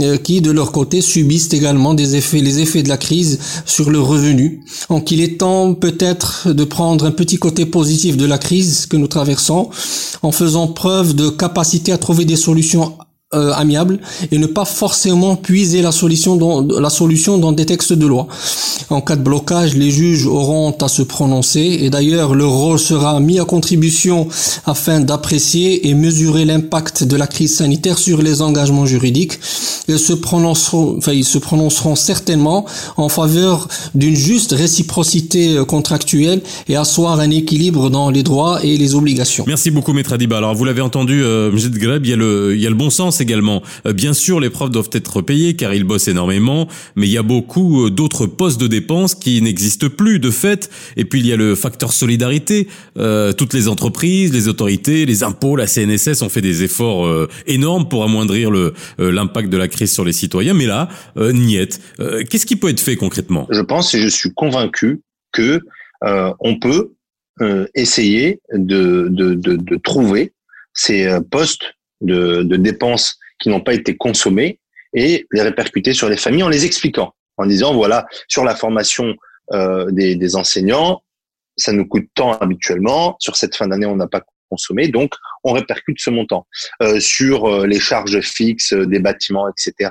euh, 0.00 0.16
qui 0.16 0.40
de 0.40 0.50
leur 0.50 0.72
côté 0.72 1.02
subissent 1.02 1.52
également 1.52 1.92
des 1.92 2.16
effets 2.16 2.40
les 2.40 2.60
effets 2.60 2.82
de 2.82 2.88
la 2.88 2.96
crise 2.96 3.38
sur 3.66 3.90
le 3.90 4.00
revenu. 4.00 4.62
Donc 4.88 5.10
il 5.10 5.20
est 5.20 5.38
temps 5.38 5.74
peut-être 5.74 6.52
de 6.52 6.64
prendre 6.64 7.04
un 7.04 7.10
petit 7.10 7.36
côté 7.36 7.66
de 7.98 8.26
la 8.26 8.38
crise 8.38 8.86
que 8.86 8.96
nous 8.96 9.08
traversons 9.08 9.70
en 10.22 10.30
faisant 10.30 10.68
preuve 10.68 11.14
de 11.14 11.28
capacité 11.30 11.90
à 11.90 11.98
trouver 11.98 12.24
des 12.24 12.36
solutions 12.36 12.96
euh, 13.34 13.52
amiable 13.52 14.00
et 14.32 14.38
ne 14.38 14.46
pas 14.46 14.64
forcément 14.64 15.36
puiser 15.36 15.82
la 15.82 15.92
solution 15.92 16.36
dans 16.36 16.62
la 16.62 16.88
solution 16.88 17.36
dans 17.36 17.52
des 17.52 17.66
textes 17.66 17.92
de 17.92 18.06
loi. 18.06 18.26
En 18.88 19.02
cas 19.02 19.16
de 19.16 19.22
blocage, 19.22 19.74
les 19.74 19.90
juges 19.90 20.26
auront 20.26 20.70
à 20.80 20.88
se 20.88 21.02
prononcer 21.02 21.60
et 21.82 21.90
d'ailleurs 21.90 22.34
leur 22.34 22.48
rôle 22.48 22.78
sera 22.78 23.20
mis 23.20 23.38
à 23.38 23.44
contribution 23.44 24.28
afin 24.64 25.00
d'apprécier 25.00 25.88
et 25.88 25.92
mesurer 25.92 26.46
l'impact 26.46 27.04
de 27.04 27.16
la 27.16 27.26
crise 27.26 27.54
sanitaire 27.54 27.98
sur 27.98 28.22
les 28.22 28.40
engagements 28.40 28.86
juridiques. 28.86 29.38
Ils 29.88 29.98
se 29.98 30.14
prononceront, 30.14 30.96
enfin 30.96 31.12
ils 31.12 31.26
se 31.26 31.36
prononceront 31.36 31.96
certainement 31.96 32.64
en 32.96 33.10
faveur 33.10 33.68
d'une 33.94 34.16
juste 34.16 34.52
réciprocité 34.52 35.58
contractuelle 35.68 36.40
et 36.68 36.76
asseoir 36.76 37.20
un 37.20 37.30
équilibre 37.30 37.90
dans 37.90 38.08
les 38.08 38.22
droits 38.22 38.64
et 38.64 38.78
les 38.78 38.94
obligations. 38.94 39.44
Merci 39.46 39.70
beaucoup 39.70 39.92
Maître 39.92 40.14
Adiba. 40.14 40.38
Alors 40.38 40.54
vous 40.54 40.64
l'avez 40.64 40.80
entendu, 40.80 41.22
euh, 41.22 41.50
M. 41.50 41.58
Greb, 41.72 42.06
il 42.06 42.10
y 42.10 42.12
a 42.14 42.16
le 42.16 42.54
il 42.54 42.62
y 42.62 42.66
a 42.66 42.70
le 42.70 42.74
bon 42.74 42.88
sens 42.88 43.17
également. 43.20 43.62
Euh, 43.86 43.92
bien 43.92 44.12
sûr, 44.12 44.40
les 44.40 44.50
profs 44.50 44.70
doivent 44.70 44.90
être 44.92 45.20
payés 45.22 45.54
car 45.56 45.74
ils 45.74 45.84
bossent 45.84 46.08
énormément, 46.08 46.68
mais 46.96 47.06
il 47.06 47.12
y 47.12 47.18
a 47.18 47.22
beaucoup 47.22 47.86
euh, 47.86 47.90
d'autres 47.90 48.26
postes 48.26 48.60
de 48.60 48.66
dépenses 48.66 49.14
qui 49.14 49.40
n'existent 49.42 49.88
plus 49.88 50.18
de 50.18 50.30
fait. 50.30 50.70
Et 50.96 51.04
puis 51.04 51.20
il 51.20 51.26
y 51.26 51.32
a 51.32 51.36
le 51.36 51.54
facteur 51.54 51.92
solidarité. 51.92 52.68
Euh, 52.96 53.32
toutes 53.32 53.54
les 53.54 53.68
entreprises, 53.68 54.32
les 54.32 54.48
autorités, 54.48 55.06
les 55.06 55.22
impôts, 55.22 55.56
la 55.56 55.66
CNSS 55.66 56.22
ont 56.22 56.28
fait 56.28 56.40
des 56.40 56.62
efforts 56.62 57.28
énormes 57.46 57.88
pour 57.88 58.04
amoindrir 58.04 58.50
le 58.50 58.74
l'impact 58.98 59.48
de 59.48 59.56
la 59.56 59.68
crise 59.68 59.92
sur 59.92 60.04
les 60.04 60.12
citoyens. 60.12 60.54
Mais 60.54 60.66
là, 60.66 60.88
niette. 61.16 61.80
Qu'est-ce 62.30 62.46
qui 62.46 62.56
peut 62.56 62.68
être 62.68 62.80
fait 62.80 62.96
concrètement? 62.96 63.46
Je 63.50 63.60
pense 63.60 63.94
et 63.94 64.00
je 64.00 64.08
suis 64.08 64.32
convaincu 64.34 65.00
que 65.32 65.60
on 66.02 66.58
peut 66.58 66.92
essayer 67.74 68.40
de, 68.52 69.08
de, 69.10 69.34
de, 69.34 69.56
de 69.56 69.76
trouver 69.76 70.32
ces 70.74 71.18
postes 71.30 71.74
de, 72.00 72.42
de 72.42 72.56
dépenses 72.56 73.18
qui 73.38 73.48
n'ont 73.48 73.60
pas 73.60 73.74
été 73.74 73.96
consommées 73.96 74.60
et 74.94 75.26
les 75.32 75.42
répercuter 75.42 75.92
sur 75.92 76.08
les 76.08 76.16
familles 76.16 76.42
en 76.42 76.48
les 76.48 76.64
expliquant, 76.64 77.14
en 77.36 77.46
disant 77.46 77.74
voilà 77.74 78.06
sur 78.28 78.44
la 78.44 78.54
formation 78.54 79.14
euh, 79.52 79.90
des, 79.90 80.16
des, 80.16 80.36
enseignants, 80.36 81.02
ça 81.56 81.72
nous 81.72 81.86
coûte 81.86 82.06
tant 82.14 82.32
habituellement. 82.32 83.16
Sur 83.18 83.36
cette 83.36 83.56
fin 83.56 83.68
d'année, 83.68 83.86
on 83.86 83.96
n'a 83.96 84.06
pas 84.06 84.22
consommé, 84.48 84.88
donc 84.88 85.12
on 85.44 85.52
répercute 85.52 86.00
ce 86.00 86.10
montant 86.10 86.46
euh, 86.82 87.00
sur 87.00 87.46
euh, 87.46 87.66
les 87.66 87.80
charges 87.80 88.20
fixes 88.20 88.72
des 88.72 88.98
bâtiments, 88.98 89.46
etc. 89.48 89.90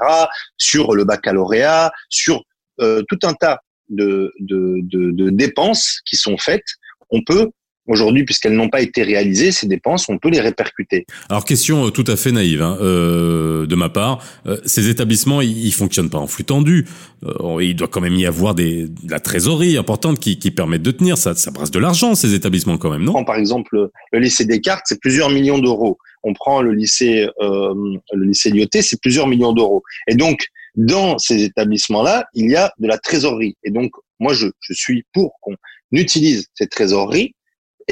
Sur 0.58 0.96
le 0.96 1.06
baccalauréat, 1.06 1.92
sur 2.10 2.44
euh, 2.82 3.04
tout 3.08 3.20
un 3.24 3.34
tas 3.34 3.62
de, 3.90 4.34
de, 4.40 4.80
de, 4.82 5.12
de 5.12 5.30
dépenses 5.30 6.02
qui 6.06 6.16
sont 6.16 6.38
faites. 6.38 6.66
On 7.10 7.24
peut 7.24 7.52
Aujourd'hui, 7.88 8.26
puisqu'elles 8.26 8.56
n'ont 8.56 8.70
pas 8.70 8.82
été 8.82 9.04
réalisées, 9.04 9.52
ces 9.52 9.68
dépenses, 9.68 10.10
on 10.10 10.18
peut 10.18 10.30
les 10.30 10.42
répercuter. 10.42 11.06
Alors, 11.30 11.46
question 11.46 11.88
euh, 11.88 11.90
tout 11.90 12.04
à 12.08 12.16
fait 12.16 12.32
naïve 12.32 12.62
hein, 12.62 12.78
euh, 12.82 13.66
de 13.66 13.76
ma 13.76 13.90
part. 13.90 14.24
Euh, 14.46 14.58
ces 14.66 14.90
établissements, 14.90 15.42
ils, 15.42 15.72
fonctionnent 15.72 16.10
pas 16.10 16.18
en 16.18 16.28
flux 16.28 16.44
tendu. 16.44 16.86
Euh, 17.24 17.64
il 17.64 17.76
doit 17.76 17.88
quand 17.88 18.02
même 18.02 18.16
y 18.16 18.26
avoir 18.26 18.56
des, 18.56 18.88
de 18.88 19.12
la 19.12 19.20
trésorerie 19.20 19.78
importante 19.78 20.20
qui, 20.20 20.38
qui 20.38 20.52
permettent 20.52 20.84
de 20.84 20.92
tenir. 20.92 21.18
Ça, 21.18 21.34
ça 21.36 21.52
brasse 21.52 21.72
de 21.72 21.80
l'argent, 21.80 22.16
ces 22.16 22.34
établissements 22.34 22.78
quand 22.78 22.92
même, 22.92 23.04
non? 23.04 23.24
Par 23.24 23.38
exemple 23.38 23.90
le 24.12 24.20
lycée 24.20 24.46
Descartes, 24.46 24.86
c'est 24.86 25.00
plusieurs 25.00 25.30
millions 25.30 25.60
d'euros. 25.60 25.98
On 26.24 26.34
prend 26.34 26.62
le 26.62 26.74
lycée, 26.74 27.28
euh, 27.42 27.74
le 28.14 28.26
lycée 28.26 28.50
Lyoté, 28.50 28.82
c'est 28.82 29.00
plusieurs 29.02 29.28
millions 29.28 29.54
d'euros. 29.54 29.84
Et 30.08 30.16
donc, 30.16 30.48
dans 30.76 31.18
ces 31.18 31.44
établissements-là, 31.44 32.26
il 32.34 32.50
y 32.52 32.56
a 32.56 32.72
de 32.80 32.88
la 32.88 32.98
trésorerie. 32.98 33.56
Et 33.64 33.72
donc, 33.72 33.92
moi, 34.20 34.34
je, 34.34 34.48
je 34.60 34.74
suis 34.74 35.06
pour 35.14 35.40
qu'on 35.42 35.56
utilise 35.92 36.48
cette 36.54 36.72
trésorerie 36.72 37.34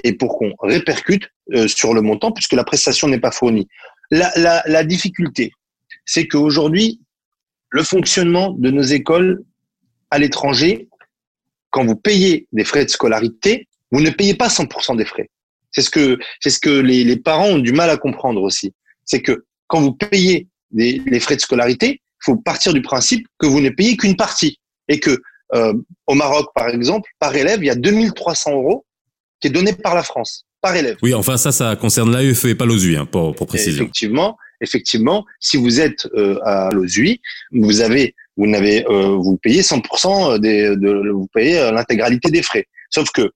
et 0.04 0.14
pour 0.14 0.38
qu'on 0.38 0.54
répercute 0.62 1.30
euh, 1.54 1.68
sur 1.68 1.94
le 1.94 2.02
montant 2.02 2.32
puisque 2.32 2.54
la 2.54 2.64
prestation 2.64 3.08
n'est 3.08 3.20
pas 3.20 3.32
fournie. 3.32 3.68
La, 4.12 4.32
la, 4.36 4.64
la 4.66 4.84
difficulté, 4.84 5.52
c'est 6.06 6.28
qu'aujourd'hui, 6.28 7.02
le 7.70 7.84
fonctionnement 7.84 8.52
de 8.52 8.70
nos 8.70 8.84
écoles 8.84 9.44
à 10.12 10.20
l'étranger, 10.20 10.88
quand 11.72 11.86
vous 11.86 11.96
payez 11.96 12.48
des 12.52 12.64
frais 12.64 12.86
de 12.86 12.90
scolarité, 12.90 13.68
vous 13.92 14.02
ne 14.02 14.10
payez 14.10 14.36
pas 14.36 14.48
100% 14.48 14.98
des 14.98 15.06
frais. 15.06 15.30
C'est 15.72 15.82
ce 15.82 15.90
que 15.90 16.18
c'est 16.40 16.50
ce 16.50 16.60
que 16.60 16.70
les, 16.70 17.04
les, 17.04 17.18
parents 17.18 17.48
ont 17.48 17.60
du 17.60 17.74
mal 17.74 17.90
à 17.90 17.98
comprendre 17.98 18.42
aussi. 18.42 18.74
C'est 19.04 19.22
que 19.22 19.46
quand 19.68 19.82
vous 19.82 19.94
payez 19.94 20.48
des, 20.72 21.02
les 21.06 21.20
frais 21.20 21.36
de 21.36 21.42
scolarité, 21.42 22.02
il 22.02 22.24
faut 22.24 22.38
partir 22.38 22.74
du 22.74 22.82
principe 22.82 23.28
que 23.40 23.46
vous 23.46 23.60
ne 23.60 23.70
payez 23.70 23.98
qu'une 23.98 24.16
partie 24.16 24.60
et 24.88 25.00
que 25.00 25.22
euh, 25.54 25.74
au 26.08 26.16
Maroc, 26.16 26.48
par 26.56 26.70
exemple, 26.70 27.10
par 27.20 27.36
élève, 27.36 27.62
il 27.62 27.68
y 27.68 27.70
a 27.70 27.75
2300 27.75 28.54
euros 28.54 28.86
qui 29.39 29.48
est 29.48 29.51
donné 29.51 29.74
par 29.74 29.96
la 29.96 30.04
France, 30.04 30.46
par 30.62 30.75
élève. 30.75 30.98
Oui, 31.01 31.13
enfin 31.13 31.38
ça, 31.38 31.51
ça 31.51 31.75
concerne 31.75 32.15
l'AEF 32.15 32.46
et 32.46 32.56
pas 32.56 32.65
l'OSUI, 32.65 32.98
hein, 32.98 33.06
pour, 33.06 33.36
pour 33.36 33.48
préciser. 33.48 33.82
Effectivement, 33.82 34.38
effectivement, 34.62 35.25
si 35.39 35.58
vous 35.58 35.80
êtes 35.80 36.08
euh, 36.15 36.39
à 36.44 36.70
l'OSUI, 36.72 37.22
vous 37.51 37.82
avez, 37.82 38.15
vous 38.38 38.48
n'avez, 38.48 38.86
euh, 38.88 39.15
vous 39.15 39.38
payez 39.38 39.62
100% 39.62 40.39
des, 40.39 40.75
de, 40.75 41.10
vous 41.12 41.27
payez 41.34 41.60
euh, 41.60 41.72
l'intégralité 41.72 42.30
des 42.30 42.42
frais. 42.42 42.65
Sauf 42.89 43.10
que 43.12 43.32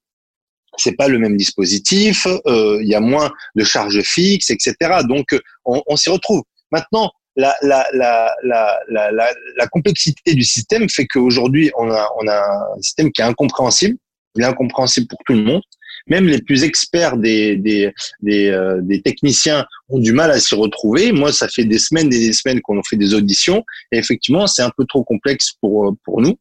c'est 0.77 0.95
pas 0.95 1.07
le 1.07 1.19
même 1.19 1.35
dispositif, 1.35 2.25
euh, 2.45 2.79
il 2.81 2.87
y 2.87 2.95
a 2.95 2.99
moins 3.01 3.31
de 3.55 3.63
charges 3.63 4.01
fixes, 4.01 4.49
etc. 4.49 4.75
Donc 5.07 5.27
on, 5.65 5.81
on 5.87 5.95
s'y 5.95 6.09
retrouve. 6.09 6.43
Maintenant, 6.71 7.11
la, 7.35 7.55
la, 7.61 7.87
la, 7.93 8.33
la, 8.43 8.79
la, 8.89 9.11
la, 9.11 9.67
complexité 9.67 10.33
du 10.33 10.43
système 10.43 10.89
fait 10.89 11.05
qu'aujourd'hui 11.05 11.71
on 11.77 11.89
a, 11.89 12.09
on 12.19 12.27
a 12.27 12.73
un 12.75 12.81
système 12.81 13.11
qui 13.11 13.21
est 13.21 13.25
incompréhensible. 13.25 13.97
Il 14.35 14.43
est 14.43 14.47
incompréhensible 14.47 15.07
pour 15.07 15.19
tout 15.25 15.33
le 15.33 15.43
monde 15.43 15.61
même 16.09 16.27
les 16.27 16.41
plus 16.41 16.63
experts 16.63 17.17
des, 17.17 17.55
des, 17.55 17.93
des, 18.21 18.49
euh, 18.49 18.79
des 18.81 19.01
techniciens 19.01 19.65
ont 19.89 19.99
du 19.99 20.11
mal 20.11 20.31
à 20.31 20.39
s'y 20.39 20.55
retrouver. 20.55 21.11
Moi, 21.11 21.31
ça 21.31 21.47
fait 21.47 21.65
des 21.65 21.79
semaines 21.79 22.07
et 22.07 22.19
des 22.19 22.33
semaines 22.33 22.61
qu'on 22.61 22.81
fait 22.83 22.97
des 22.97 23.13
auditions 23.13 23.63
et 23.91 23.97
effectivement, 23.97 24.47
c'est 24.47 24.61
un 24.61 24.71
peu 24.75 24.85
trop 24.85 25.03
complexe 25.03 25.53
pour, 25.61 25.87
euh, 25.87 25.91
pour 26.03 26.21
nous. 26.21 26.37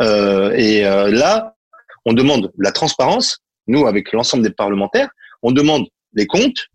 Euh, 0.00 0.52
et 0.52 0.84
euh, 0.86 1.10
là, 1.10 1.54
on 2.04 2.12
demande 2.12 2.50
la 2.58 2.72
transparence, 2.72 3.38
nous, 3.66 3.86
avec 3.86 4.12
l'ensemble 4.12 4.42
des 4.42 4.50
parlementaires, 4.50 5.10
on 5.42 5.52
demande 5.52 5.86
les 6.14 6.26
comptes, 6.26 6.68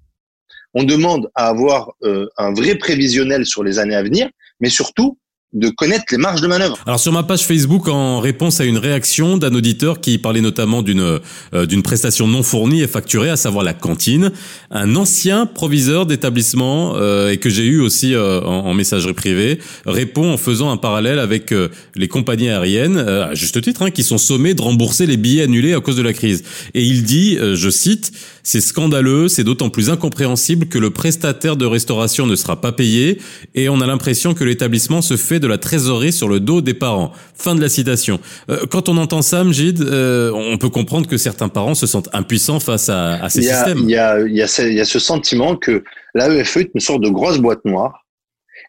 on 0.74 0.84
demande 0.84 1.30
à 1.36 1.48
avoir 1.48 1.94
un 2.38 2.54
vrai 2.54 2.76
prévisionnel 2.76 3.46
sur 3.46 3.64
les 3.64 3.80
années 3.80 3.96
à 3.96 4.04
venir, 4.04 4.30
mais 4.60 4.70
surtout, 4.70 5.18
de 5.54 5.70
connaître 5.70 6.04
les 6.12 6.18
marges 6.18 6.42
de 6.42 6.48
manœuvre. 6.48 6.78
Alors 6.86 7.00
sur 7.00 7.14
ma 7.14 7.24
page 7.24 7.46
Facebook, 7.46 7.88
en 7.88 8.20
réponse 8.20 8.60
à 8.60 8.66
une 8.66 8.78
réaction 8.78 9.38
d'un 9.38 9.56
auditeur 9.56 10.02
qui 10.02 10.18
parlait 10.18 10.42
notamment 10.42 10.82
d'une 10.82 11.20
euh, 11.54 11.66
d'une 11.66 11.84
prestation 11.84 12.28
non 12.28 12.44
fournie 12.44 12.82
et 12.82 12.88
facturée, 12.88 13.30
à 13.30 13.38
savoir 13.38 13.64
la 13.64 13.74
cantine, 13.74 14.32
un 14.72 14.96
ancien 14.98 15.46
proviseur 15.46 16.06
d'établissement 16.06 16.96
euh, 16.98 17.30
et 17.30 17.38
que 17.38 17.50
j'ai 17.50 17.64
eu 17.64 17.80
aussi 17.80 18.14
euh, 18.14 18.42
en, 18.42 18.74
messagerie 18.74 19.14
privée 19.14 19.60
répond 19.86 20.34
en 20.34 20.38
faisant 20.38 20.70
un 20.70 20.78
parallèle 20.78 21.18
avec 21.18 21.54
les 21.96 22.08
compagnies 22.08 22.50
aériennes, 22.50 22.98
à 22.98 23.34
juste 23.34 23.60
titre, 23.62 23.82
hein, 23.82 23.90
qui 23.90 24.04
sont 24.04 24.18
sommées 24.18 24.54
de 24.54 24.62
rembourser 24.62 25.06
les 25.06 25.18
billets 25.18 25.44
annulés 25.44 25.74
à 25.74 25.80
cause 25.80 25.96
de 25.96 26.02
la 26.04 26.14
crise. 26.14 26.44
Et 26.74 26.84
il 26.84 27.04
dit, 27.04 27.38
je 27.38 27.70
cite, 27.70 28.12
c'est 28.44 28.62
scandaleux, 28.62 29.30
c'est 29.30 29.44
d'autant 29.44 29.70
plus 29.70 29.90
incompréhensible 29.90 30.68
que 30.68 30.78
le 30.78 30.92
prestataire 30.92 31.56
de 31.56 31.66
restauration 31.66 32.28
ne 32.28 32.36
sera 32.36 32.62
pas 32.62 32.72
payé 32.72 33.20
et 33.56 33.68
on 33.70 33.82
a 33.82 33.88
l'impression 33.88 34.34
que 34.34 34.44
l'établissement 34.44 35.02
se 35.02 35.18
fait 35.18 35.37
de 35.40 35.48
la 35.48 35.58
trésorerie 35.58 36.12
sur 36.12 36.28
le 36.28 36.40
dos 36.40 36.62
des 36.62 36.74
parents. 36.74 37.12
Fin 37.36 37.56
de 37.56 37.62
la 37.62 37.70
citation. 37.70 38.20
Euh, 38.50 38.66
quand 38.70 38.90
on 38.90 38.98
entend 38.98 39.22
ça, 39.22 39.44
Mjid, 39.44 39.82
euh, 39.82 40.32
on 40.34 40.58
peut 40.58 40.70
comprendre 40.70 41.08
que 41.08 41.18
certains 41.18 41.50
parents 41.50 41.76
se 41.76 41.88
sentent 41.88 42.10
impuissants 42.14 42.60
face 42.60 42.90
à, 42.90 43.24
à 43.24 43.30
ces 43.30 43.44
systèmes. 43.44 43.80
Il 43.80 43.90
y 43.90 43.98
a, 43.98 44.20
il 44.20 44.36
y, 44.36 44.42
a 44.42 44.48
ce, 44.48 44.62
il 44.64 44.74
y 44.74 44.82
a 44.82 44.86
ce 44.86 45.00
sentiment 45.00 45.56
que 45.56 45.84
l'AEFE 46.14 46.58
est 46.58 46.72
une 46.74 46.82
sorte 46.82 47.02
de 47.02 47.10
grosse 47.10 47.38
boîte 47.38 47.64
noire 47.66 48.06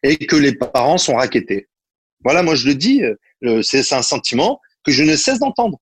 et 0.03 0.17
que 0.17 0.37
les 0.37 0.53
parents 0.53 0.99
sont 0.99 1.17
raquettés. 1.17 1.69
Voilà, 2.25 2.43
moi 2.43 2.55
je 2.55 2.67
le 2.67 2.75
dis, 2.75 3.03
euh, 3.45 3.63
c'est 3.63 3.93
un 3.93 4.03
sentiment 4.03 4.61
que 4.85 4.93
je 4.93 5.05
ne 5.05 5.17
cesse 5.17 5.39
d'entendre, 5.39 5.79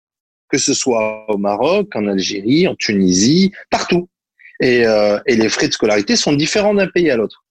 que 0.51 0.59
ce 0.59 0.75
soit 0.75 1.25
au 1.29 1.39
Maroc, 1.39 1.89
en 1.95 2.07
Algérie, 2.07 2.69
en 2.69 2.75
Tunisie, 2.75 3.53
partout. 3.71 4.09
Et, 4.61 4.87
euh, 4.87 5.19
et 5.27 5.37
les 5.37 5.49
frais 5.51 5.69
de 5.69 5.73
scolarité 5.73 6.17
sont 6.17 6.33
différents 6.33 6.75
d'un 6.75 6.87
pays 6.87 7.11
à 7.11 7.17
l'autre. 7.17 7.45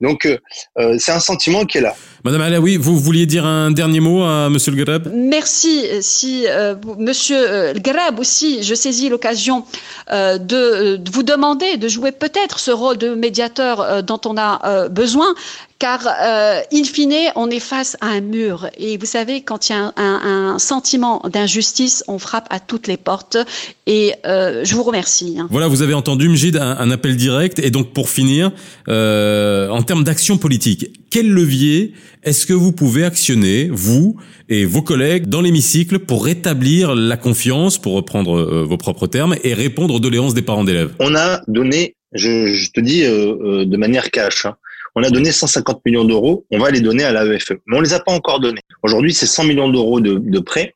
Donc, 0.00 0.24
euh, 0.24 0.38
euh, 0.78 0.96
c'est 0.98 1.12
un 1.12 1.20
sentiment 1.20 1.64
qui 1.64 1.78
est 1.78 1.82
là. 1.82 1.94
Madame 2.24 2.42
Alaoui, 2.42 2.76
vous 2.76 2.98
vouliez 2.98 3.26
dire 3.26 3.44
un 3.44 3.70
dernier 3.70 4.00
mot 4.00 4.22
à 4.22 4.48
Monsieur 4.50 4.72
Le 4.72 4.84
Grab 4.84 5.10
Merci. 5.12 5.86
Si 6.00 6.46
euh, 6.48 6.74
Monsieur 6.98 7.36
euh, 7.38 7.72
Le 7.72 7.80
Grab 7.80 8.18
aussi, 8.18 8.62
je 8.62 8.74
saisis 8.74 9.08
l'occasion 9.08 9.64
euh, 10.10 10.38
de, 10.38 10.96
de, 10.96 11.10
vous 11.10 11.22
demander 11.22 11.76
de 11.76 11.88
jouer 11.88 12.12
peut-être 12.12 12.58
ce 12.58 12.70
rôle 12.70 12.98
de 12.98 13.14
médiateur 13.14 14.02
dont 14.02 14.20
on 14.26 14.36
a 14.36 14.88
besoin, 14.88 15.34
car 15.80 16.06
euh, 16.06 16.60
in 16.72 16.84
fine, 16.84 17.32
on 17.34 17.50
est 17.50 17.58
face 17.58 17.96
à 18.00 18.08
un 18.08 18.20
mur. 18.20 18.68
Et 18.78 18.98
vous 18.98 19.06
savez, 19.06 19.40
quand 19.40 19.68
il 19.68 19.72
y 19.72 19.74
a 19.74 19.78
un, 19.78 19.92
un, 19.96 20.52
un 20.52 20.58
sentiment 20.60 21.22
d'injustice, 21.32 22.04
on 22.06 22.18
frappe 22.18 22.46
à 22.50 22.60
toutes 22.60 22.86
les 22.86 22.98
portes. 22.98 23.38
Et 23.86 24.12
euh, 24.26 24.62
je 24.62 24.74
vous 24.74 24.84
remercie. 24.84 25.36
Hein. 25.40 25.48
Voilà, 25.50 25.66
vous 25.66 25.82
avez 25.82 25.94
entendu, 25.94 26.28
Mjid, 26.28 26.56
un, 26.56 26.76
un, 26.78 26.90
appel 26.90 27.16
direct. 27.16 27.58
Et 27.58 27.70
donc, 27.70 27.92
pour 27.94 28.10
finir, 28.10 28.52
euh, 28.88 29.68
en 29.70 29.82
termes 29.82 30.04
d'action 30.04 30.36
politique, 30.36 31.00
quel 31.10 31.28
levier 31.28 31.94
est-ce 32.22 32.44
que 32.44 32.52
vous 32.52 32.72
pouvez 32.72 33.04
actionner, 33.04 33.70
vous 33.72 34.16
et 34.50 34.66
vos 34.66 34.82
collègues, 34.82 35.28
dans 35.28 35.40
l'hémicycle 35.40 36.00
pour 36.00 36.26
rétablir 36.26 36.94
la 36.94 37.16
confiance, 37.16 37.78
pour 37.78 37.94
reprendre 37.94 38.38
euh, 38.38 38.64
vos 38.64 38.76
propres 38.76 39.06
termes, 39.06 39.34
et 39.42 39.54
répondre 39.54 39.94
aux 39.94 40.00
doléances 40.00 40.34
des 40.34 40.42
parents 40.42 40.64
d'élèves? 40.64 40.92
On 40.98 41.14
a 41.14 41.40
donné, 41.48 41.96
je, 42.12 42.52
je 42.52 42.70
te 42.70 42.80
dis 42.80 43.04
euh, 43.04 43.34
euh 43.42 43.64
de 43.64 43.76
manière 43.78 44.10
cash, 44.10 44.44
hein, 44.44 44.56
on 44.94 45.02
a 45.02 45.10
donné 45.10 45.32
150 45.32 45.84
millions 45.84 46.04
d'euros, 46.04 46.46
on 46.50 46.58
va 46.58 46.70
les 46.70 46.80
donner 46.80 47.04
à 47.04 47.12
l'AEFE. 47.12 47.52
Mais 47.66 47.78
on 47.78 47.80
les 47.80 47.92
a 47.92 48.00
pas 48.00 48.12
encore 48.12 48.40
donnés. 48.40 48.62
Aujourd'hui, 48.82 49.14
c'est 49.14 49.26
100 49.26 49.44
millions 49.44 49.68
d'euros 49.68 50.00
de, 50.00 50.18
de 50.18 50.38
prêts 50.40 50.74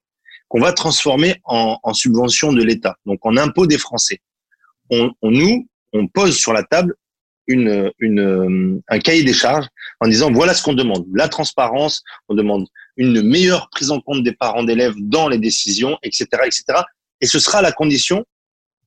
qu'on 0.49 0.61
va 0.61 0.73
transformer 0.73 1.37
en, 1.44 1.78
en 1.83 1.94
subvention 1.94 2.52
de 2.52 2.62
l'État, 2.62 2.97
donc 3.06 3.18
en 3.23 3.37
impôt 3.37 3.66
des 3.66 3.78
Français. 3.78 4.21
On, 4.90 5.11
on, 5.23 5.30
nous, 5.30 5.66
on 5.92 6.06
pose 6.06 6.37
sur 6.37 6.52
la 6.52 6.62
table 6.62 6.94
une, 7.47 7.90
une, 7.99 8.80
un 8.88 8.99
cahier 8.99 9.23
des 9.23 9.33
charges 9.33 9.66
en 10.00 10.09
disant 10.09 10.30
voilà 10.33 10.54
ce 10.54 10.62
qu'on 10.62 10.73
demande. 10.73 11.04
La 11.12 11.28
transparence, 11.28 12.02
on 12.28 12.35
demande 12.35 12.66
une 12.97 13.23
meilleure 13.23 13.68
prise 13.71 13.90
en 13.90 14.00
compte 14.00 14.23
des 14.23 14.33
parents 14.33 14.64
d'élèves 14.64 14.94
dans 14.99 15.28
les 15.28 15.38
décisions, 15.38 15.99
etc., 16.02 16.26
etc. 16.44 16.64
Et 17.21 17.26
ce 17.26 17.38
sera 17.38 17.61
la 17.61 17.73
condition 17.73 18.25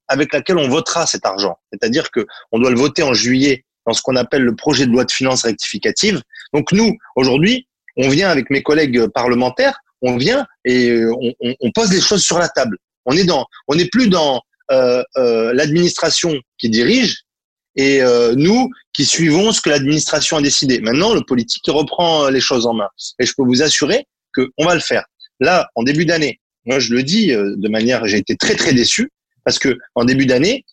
avec 0.08 0.34
laquelle 0.34 0.58
on 0.58 0.70
votera 0.70 1.06
cet 1.06 1.26
argent. 1.26 1.58
C'est-à-dire 1.72 2.12
que 2.12 2.26
on 2.52 2.60
doit 2.60 2.72
le 2.72 2.78
voter 2.78 3.04
en 3.04 3.14
juillet 3.14 3.66
dans 3.88 3.94
ce 3.94 4.02
qu'on 4.02 4.16
appelle 4.16 4.44
le 4.44 4.56
projet 4.56 4.86
de 4.86 4.92
loi 4.92 5.06
de 5.06 5.12
finances 5.12 5.44
rectificative. 5.44 6.22
Donc 6.54 6.72
nous, 6.72 6.96
aujourd'hui, 7.16 7.68
on 7.96 8.10
vient 8.10 8.30
avec 8.30 8.50
mes 8.50 8.62
collègues 8.62 9.08
parlementaires, 9.08 9.80
on 10.02 10.18
vient 10.18 10.46
et 10.66 11.04
on, 11.06 11.34
on, 11.62 11.72
pose 11.72 11.92
les 11.92 12.02
choses 12.02 12.24
sur 12.24 12.38
la 12.38 12.50
table. 12.50 12.78
On 13.06 13.14
est 13.14 13.24
dans, 13.24 13.46
on 13.68 13.76
n'est 13.76 13.88
plus 13.88 14.10
dans 14.10 14.42
euh, 14.72 15.02
euh, 15.18 15.54
l'administration 15.54 16.38
qui 16.60 16.70
dirige 16.70 17.24
et 17.76 18.02
euh, 18.02 18.34
nous 18.36 18.70
qui 18.92 19.06
suivons 19.06 19.52
ce 19.52 19.62
que 19.62 19.70
l'administration 19.70 20.38
a 20.38 20.42
décidé. 20.42 20.82
Maintenant, 20.82 21.14
le 21.14 21.22
politique 21.22 21.64
reprend 21.68 22.30
les 22.30 22.42
choses 22.42 22.66
en 22.66 22.74
main. 22.74 22.90
Et 23.20 23.26
je 23.26 23.34
peux 23.38 23.44
vous 23.44 23.62
assurer 23.62 24.06
que 24.34 24.50
on 24.58 24.66
va 24.66 24.76
le 24.76 24.82
faire. 24.82 25.06
Là, 25.40 25.70
en 25.76 25.84
début 25.84 26.06
d'année, 26.06 26.40
moi 26.66 26.80
je 26.80 26.94
le 26.94 27.04
dis 27.04 27.32
euh, 27.32 27.56
de 27.56 27.70
manière, 27.70 28.06
j'ai 28.06 28.18
été 28.18 28.36
très 28.36 28.56
très 28.56 28.74
déçu 28.74 29.10
parce 29.46 29.60
que 29.60 29.78
en 29.96 30.04
début 30.04 30.26
d'année, 30.26 30.66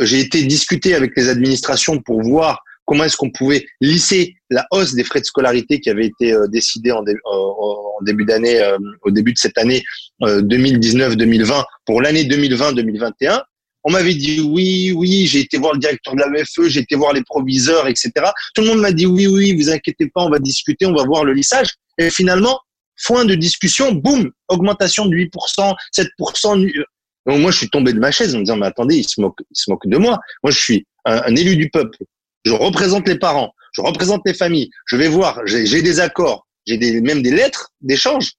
j'ai 0.00 0.20
été 0.20 0.42
discuté 0.44 0.94
avec 0.94 1.12
les 1.16 1.28
administrations 1.28 2.00
pour 2.00 2.22
voir 2.22 2.62
comment 2.90 3.04
est-ce 3.04 3.16
qu'on 3.16 3.30
pouvait 3.30 3.64
lisser 3.80 4.34
la 4.50 4.66
hausse 4.72 4.94
des 4.94 5.04
frais 5.04 5.20
de 5.20 5.24
scolarité 5.24 5.78
qui 5.78 5.90
avait 5.90 6.06
été 6.06 6.32
euh, 6.32 6.48
décidée 6.48 6.90
en, 6.90 7.04
en, 7.24 8.02
début 8.02 8.24
d'année, 8.24 8.60
euh, 8.60 8.76
au 9.02 9.10
début 9.10 9.32
de 9.32 9.38
cette 9.38 9.58
année 9.58 9.82
2019-2020 10.22 11.52
euh, 11.52 11.62
pour 11.86 12.02
l'année 12.02 12.24
2020-2021. 12.24 13.42
On 13.84 13.92
m'avait 13.92 14.14
dit 14.14 14.40
oui, 14.40 14.92
oui, 14.94 15.26
j'ai 15.26 15.40
été 15.40 15.56
voir 15.56 15.74
le 15.74 15.78
directeur 15.78 16.14
de 16.14 16.20
la 16.20 16.28
MEFE, 16.28 16.66
j'ai 16.66 16.80
été 16.80 16.96
voir 16.96 17.12
les 17.12 17.22
proviseurs, 17.22 17.86
etc. 17.86 18.10
Tout 18.54 18.62
le 18.62 18.68
monde 18.68 18.80
m'a 18.80 18.92
dit 18.92 19.06
oui, 19.06 19.26
oui, 19.26 19.54
vous 19.54 19.70
inquiétez 19.70 20.08
pas, 20.12 20.22
on 20.22 20.30
va 20.30 20.38
discuter, 20.38 20.84
on 20.84 20.92
va 20.92 21.04
voir 21.04 21.24
le 21.24 21.32
lissage. 21.32 21.68
Et 21.96 22.10
finalement, 22.10 22.58
foin 22.96 23.24
de 23.24 23.34
discussion, 23.34 23.92
boum, 23.92 24.30
augmentation 24.48 25.06
de 25.06 25.16
8%, 25.16 25.74
7%. 25.96 26.84
Donc 27.26 27.40
moi, 27.40 27.50
je 27.50 27.58
suis 27.58 27.70
tombé 27.70 27.92
de 27.92 27.98
ma 27.98 28.10
chaise 28.10 28.34
en 28.34 28.38
me 28.38 28.44
disant, 28.44 28.56
mais 28.56 28.66
attendez, 28.66 28.96
il 28.96 29.08
se 29.08 29.20
moque, 29.20 29.38
il 29.50 29.56
se 29.56 29.70
moque 29.70 29.86
de 29.86 29.96
moi. 29.98 30.18
Moi, 30.42 30.50
je 30.50 30.58
suis 30.58 30.86
un, 31.04 31.34
élu 31.36 31.56
du 31.56 31.70
peuple. 31.70 31.98
Je 32.44 32.52
représente 32.52 33.06
les 33.06 33.18
parents, 33.18 33.52
je 33.72 33.82
représente 33.82 34.22
les 34.24 34.34
familles. 34.34 34.70
Je 34.86 34.96
vais 34.96 35.08
voir, 35.08 35.40
j'ai 35.44 35.82
des 35.82 36.00
accords, 36.00 36.46
j'ai 36.66 36.78
des, 36.78 37.00
même 37.00 37.22
des 37.22 37.30
lettres 37.30 37.70
d'échange. 37.80 38.32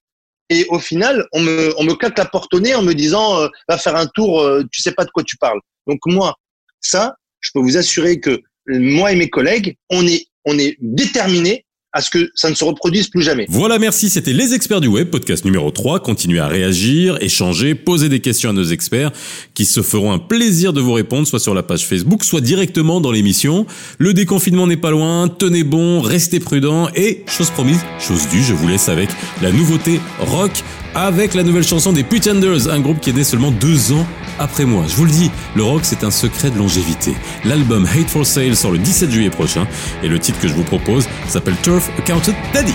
Et 0.50 0.66
au 0.70 0.80
final, 0.80 1.26
on 1.32 1.40
me, 1.40 1.74
on 1.78 1.84
me 1.84 1.94
claque 1.94 2.18
la 2.18 2.26
porte 2.26 2.54
au 2.54 2.60
nez 2.60 2.76
en 2.76 2.82
me 2.82 2.94
disant, 2.94 3.40
euh, 3.40 3.48
va 3.70 3.78
faire 3.78 3.96
un 3.96 4.08
tour, 4.08 4.42
euh, 4.42 4.64
tu 4.72 4.82
sais 4.82 4.92
pas 4.92 5.06
de 5.06 5.12
quoi 5.12 5.24
tu 5.24 5.38
parles. 5.38 5.60
Donc 5.88 6.00
moi, 6.06 6.36
ça, 6.82 7.16
je 7.40 7.52
peux 7.54 7.62
vous 7.62 7.78
assurer 7.78 8.20
que 8.20 8.42
moi 8.68 9.12
et 9.12 9.16
mes 9.16 9.30
collègues, 9.30 9.78
on 9.90 10.06
est, 10.06 10.26
on 10.46 10.58
est 10.58 10.76
déterminés 10.82 11.66
à 11.94 12.02
ce 12.02 12.10
que 12.10 12.32
ça 12.36 12.50
ne 12.50 12.56
se 12.56 12.64
reproduise 12.64 13.08
plus 13.08 13.22
jamais. 13.22 13.46
Voilà, 13.50 13.80
merci. 13.80 14.10
C'était 14.10 14.34
Les 14.34 14.54
Experts 14.54 14.82
du 14.82 14.88
Web, 14.88 15.10
podcast 15.10 15.44
numéro 15.44 15.72
3. 15.72 16.00
Continuez 16.00 16.40
à 16.40 16.48
réagir, 16.48 17.18
échanger, 17.22 17.76
poser 17.76 18.08
des 18.10 18.22
questions 18.22 18.50
à 18.50 18.54
nos 18.54 18.64
experts 18.64 19.12
qui 19.54 19.66
se 19.66 19.82
feront 19.82 20.12
un 20.12 20.20
plaisir 20.20 20.74
de 20.74 20.82
vous 20.82 20.94
répondre, 20.94 21.28
soit 21.28 21.40
sur 21.40 21.54
la 21.54 21.64
page 21.64 21.86
Facebook, 21.86 22.24
soit 22.24 22.42
directement 22.42 23.02
dans 23.02 23.12
l'émission. 23.12 23.66
Le 23.98 24.14
déconfinement 24.14 24.68
n'est 24.68 24.78
pas 24.78 24.92
loin. 24.92 25.28
Tenez 25.28 25.64
bon, 25.64 26.02
restez 26.02 26.40
prudents 26.40 26.90
et, 26.96 27.24
chose 27.28 27.50
promise, 27.50 27.82
chose 28.00 28.28
due, 28.30 28.42
je 28.42 28.54
vous 28.54 28.68
laisse 28.68 28.88
avec 28.90 29.10
la 29.42 29.52
nouveauté 29.52 30.00
rock 30.20 30.52
avec 30.96 31.34
la 31.34 31.44
nouvelle 31.44 31.64
chanson 31.64 31.94
des 31.94 32.04
Pretenders, 32.04 32.70
un 32.70 32.80
groupe 32.80 33.00
qui 33.00 33.10
est 33.10 33.14
né 33.14 33.24
seulement 33.24 33.52
deux 33.52 33.92
ans 33.94 34.06
après 34.40 34.66
moi. 34.66 34.84
Je 34.88 34.96
vous 34.96 35.06
le 35.06 35.12
dis, 35.12 35.32
le 35.56 35.64
rock 35.64 35.82
c'est 35.84 36.04
un 36.04 36.12
secret 36.12 36.50
de 36.50 36.58
longévité. 36.58 37.16
L'album 37.46 37.86
Hate 37.86 38.10
for 38.10 38.26
Sale 38.26 38.56
sort 38.56 38.72
le 38.72 38.78
17 38.78 39.12
juillet 39.12 39.30
prochain 39.30 39.68
et 40.04 40.08
le 40.08 40.20
titre 40.20 40.40
que 40.40 40.48
je 40.48 40.54
vous 40.54 40.64
propose 40.64 41.08
s'appelle 41.28 41.56
Turf 41.64 41.90
Accounted 41.98 42.36
Daddy. 42.54 42.74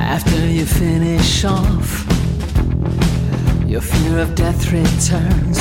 After 0.00 0.46
you 0.50 0.66
finish 0.66 1.44
off, 1.44 2.04
your 3.66 3.82
fear 3.82 4.18
of 4.18 4.34
death 4.34 4.70
returns. 4.72 5.58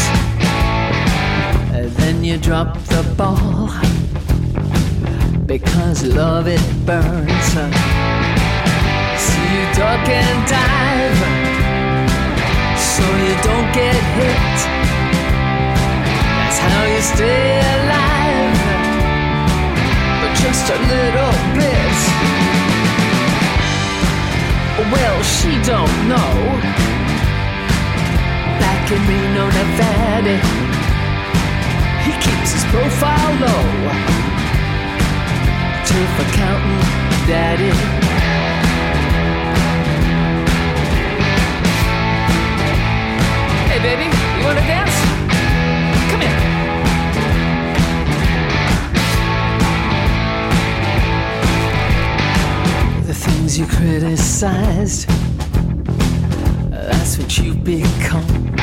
Then 1.98 2.24
you 2.24 2.38
drop 2.38 2.78
the 2.90 3.04
ball 3.16 3.70
because 5.46 6.04
love 6.04 6.48
it 6.48 6.62
burns. 6.86 7.99
You 9.54 9.64
duck 9.76 10.06
and 10.08 10.40
dive 10.48 11.20
so 12.78 13.04
you 13.26 13.36
don't 13.44 13.70
get 13.74 13.96
hit. 14.18 14.58
That's 16.38 16.60
how 16.60 16.82
you 16.94 17.02
stay 17.02 17.60
alive, 17.76 18.58
but 20.20 20.32
just 20.44 20.66
a 20.70 20.80
little 20.94 21.36
bit. 21.58 21.98
Well, 24.92 25.22
she 25.24 25.52
don't 25.64 25.98
know. 26.08 26.34
Back 28.60 28.92
in 28.92 29.02
Reno, 29.08 29.46
Nevada, 29.58 30.36
he 32.06 32.12
keeps 32.26 32.54
his 32.54 32.66
profile 32.74 33.34
low. 33.44 33.64
Turf 35.86 36.20
accountant, 36.26 37.28
daddy. 37.28 38.09
Hey, 43.82 43.96
baby, 43.96 44.08
you 44.38 44.44
wanna 44.44 44.60
dance? 44.60 44.98
Come 46.12 46.20
here. 46.20 46.40
The 53.08 53.14
things 53.14 53.58
you 53.58 53.66
criticized, 53.68 55.08
that's 56.70 57.18
what 57.18 57.38
you 57.38 57.54
become. 57.54 58.54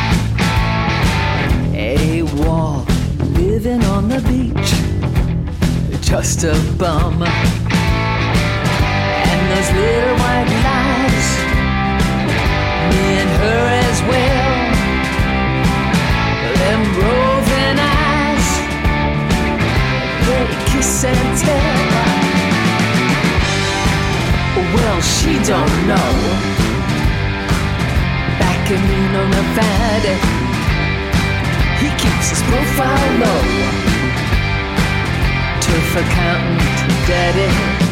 A 1.74 2.22
wall 2.37 2.85
living 3.40 3.83
on 3.85 4.11
the 4.11 4.20
beach, 4.20 4.74
just 6.02 6.44
a 6.44 6.55
bum. 6.76 7.22
And 9.22 9.40
those 9.50 9.70
little 9.72 10.16
white 10.18 10.50
lies, 10.66 11.29
me 12.90 13.02
and 13.22 13.31
her 13.40 13.62
as 13.88 14.02
well 14.02 14.45
eyes, 17.79 18.48
they 20.26 20.46
kiss 20.70 21.05
and 21.05 21.38
tell. 21.38 21.87
Well, 24.74 25.00
she 25.00 25.33
don't 25.44 25.76
know. 25.87 26.12
Back 28.38 28.70
in 28.70 28.81
Reno, 28.90 29.22
Nevada, 29.29 30.14
he 31.81 31.88
keeps 32.02 32.31
his 32.31 32.42
profile 32.42 33.11
low. 33.22 33.42
Turf 35.61 35.96
accountant, 35.96 37.07
daddy. 37.07 37.86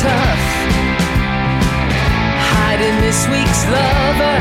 Tough. 0.00 0.46
Hiding 2.54 2.96
this 3.00 3.26
week's 3.28 3.62
lover. 3.66 4.36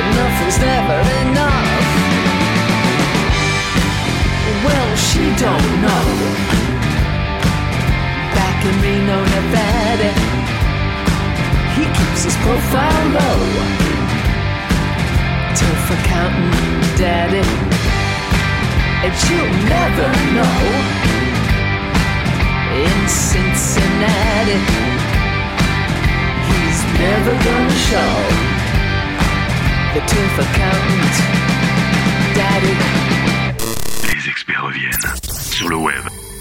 Enough 0.00 0.38
is 0.48 0.58
never 0.58 0.98
enough. 1.22 1.82
Well, 4.64 4.90
she 4.96 5.24
don't 5.44 5.72
know. 5.84 6.06
Back 8.38 8.58
in 8.68 8.74
Reno, 8.84 9.18
Nevada, 9.34 10.12
he 11.74 11.84
keeps 11.98 12.24
his 12.24 12.36
profile 12.44 13.06
low. 13.18 13.40
Tough 15.58 15.86
accountant, 15.96 16.98
daddy, 16.98 17.44
and 19.04 19.12
she'll 19.20 19.52
never 19.68 20.08
know 20.36 21.01
in 22.74 23.08
Cincinnati. 23.08 24.58
He's 26.48 26.80
never 26.98 27.32
gonna 27.44 27.78
show 27.88 28.14
the 29.94 30.00
TIF 30.00 30.38
account, 30.38 31.14
daddy. 32.34 32.74
Les 34.08 34.28
experts 34.28 34.62
reviennent 34.62 35.14
sur 35.52 35.68
le 35.68 35.76
web. 35.76 36.31